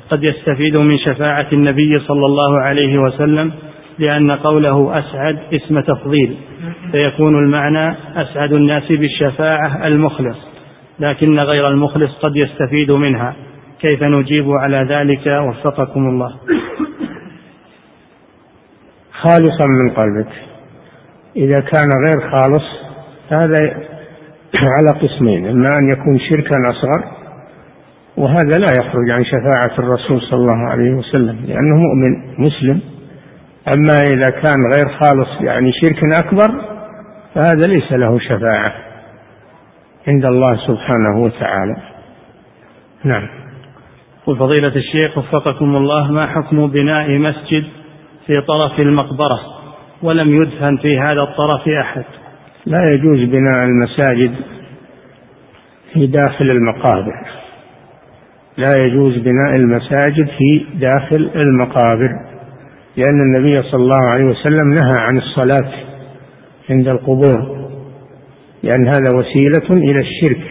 [0.10, 3.52] قد يستفيد من شفاعة النبي صلى الله عليه وسلم
[4.00, 6.36] لأن قوله أسعد اسم تفضيل
[6.92, 10.49] فيكون المعنى أسعد الناس بالشفاعة المخلص
[11.00, 13.36] لكن غير المخلص قد يستفيد منها.
[13.80, 16.36] كيف نجيب على ذلك؟ وفقكم الله.
[19.12, 20.32] خالصا من قلبك.
[21.36, 22.64] إذا كان غير خالص
[23.30, 23.60] هذا
[24.56, 25.48] على قسمين.
[25.48, 27.20] إما أن يكون شركا أصغر
[28.18, 32.82] وهذا لا يخرج عن شفاعة الرسول صلى الله عليه وسلم لأنه مؤمن مسلم.
[33.68, 36.62] أما إذا كان غير خالص يعني شرك أكبر
[37.36, 38.89] فهذا ليس له شفاعة.
[40.10, 41.76] عند الله سبحانه وتعالى.
[43.04, 43.28] نعم.
[44.28, 47.64] وفضيلة الشيخ وفقكم الله ما حكم بناء مسجد
[48.28, 49.40] في طرف المقبرة
[50.04, 52.04] ولم يدفن في هذا الطرف أحد؟
[52.66, 54.36] لا يجوز بناء المساجد
[55.94, 57.26] في داخل المقابر.
[58.58, 62.10] لا يجوز بناء المساجد في داخل المقابر
[62.98, 65.72] لأن النبي صلى الله عليه وسلم نهى عن الصلاة
[66.70, 67.59] عند القبور.
[68.64, 70.42] لأن هذا وسيلة إلى الشرك.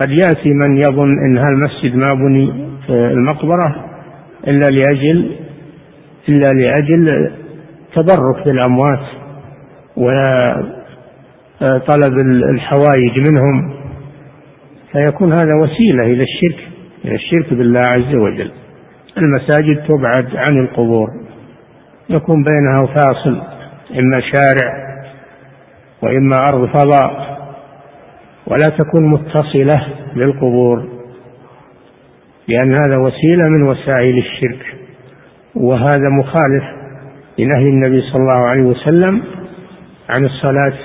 [0.00, 2.52] قد يأتي من يظن أن هالمسجد ما بني
[2.88, 3.84] المقبرة
[4.46, 5.36] إلا لأجل
[6.28, 7.32] إلا لأجل
[7.94, 9.06] تبرك بالأموات
[9.96, 10.38] وطلب
[12.54, 13.74] الحوائج منهم.
[14.92, 16.58] فيكون هذا وسيلة إلى الشرك
[17.04, 18.50] إلى الشرك بالله عز وجل.
[19.18, 21.08] المساجد تبعد عن القبور.
[22.10, 23.40] يكون بينها فاصل
[23.98, 24.89] إما شارع
[26.02, 27.38] وإما أرض فضاء
[28.46, 29.86] ولا تكون متصلة
[30.16, 30.88] للقبور
[32.48, 34.76] لأن هذا وسيلة من وسائل الشرك
[35.54, 36.64] وهذا مخالف
[37.38, 39.22] لنهي النبي صلى الله عليه وسلم
[40.08, 40.78] عن الصلاة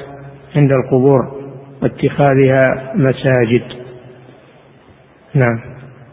[0.56, 1.36] عند القبور
[1.82, 3.64] واتخاذها مساجد.
[5.34, 5.60] نعم.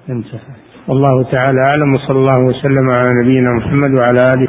[0.08, 0.40] انتهى.
[0.88, 4.48] والله تعالى أعلم وصلى الله وسلم على نبينا محمد وعلى آله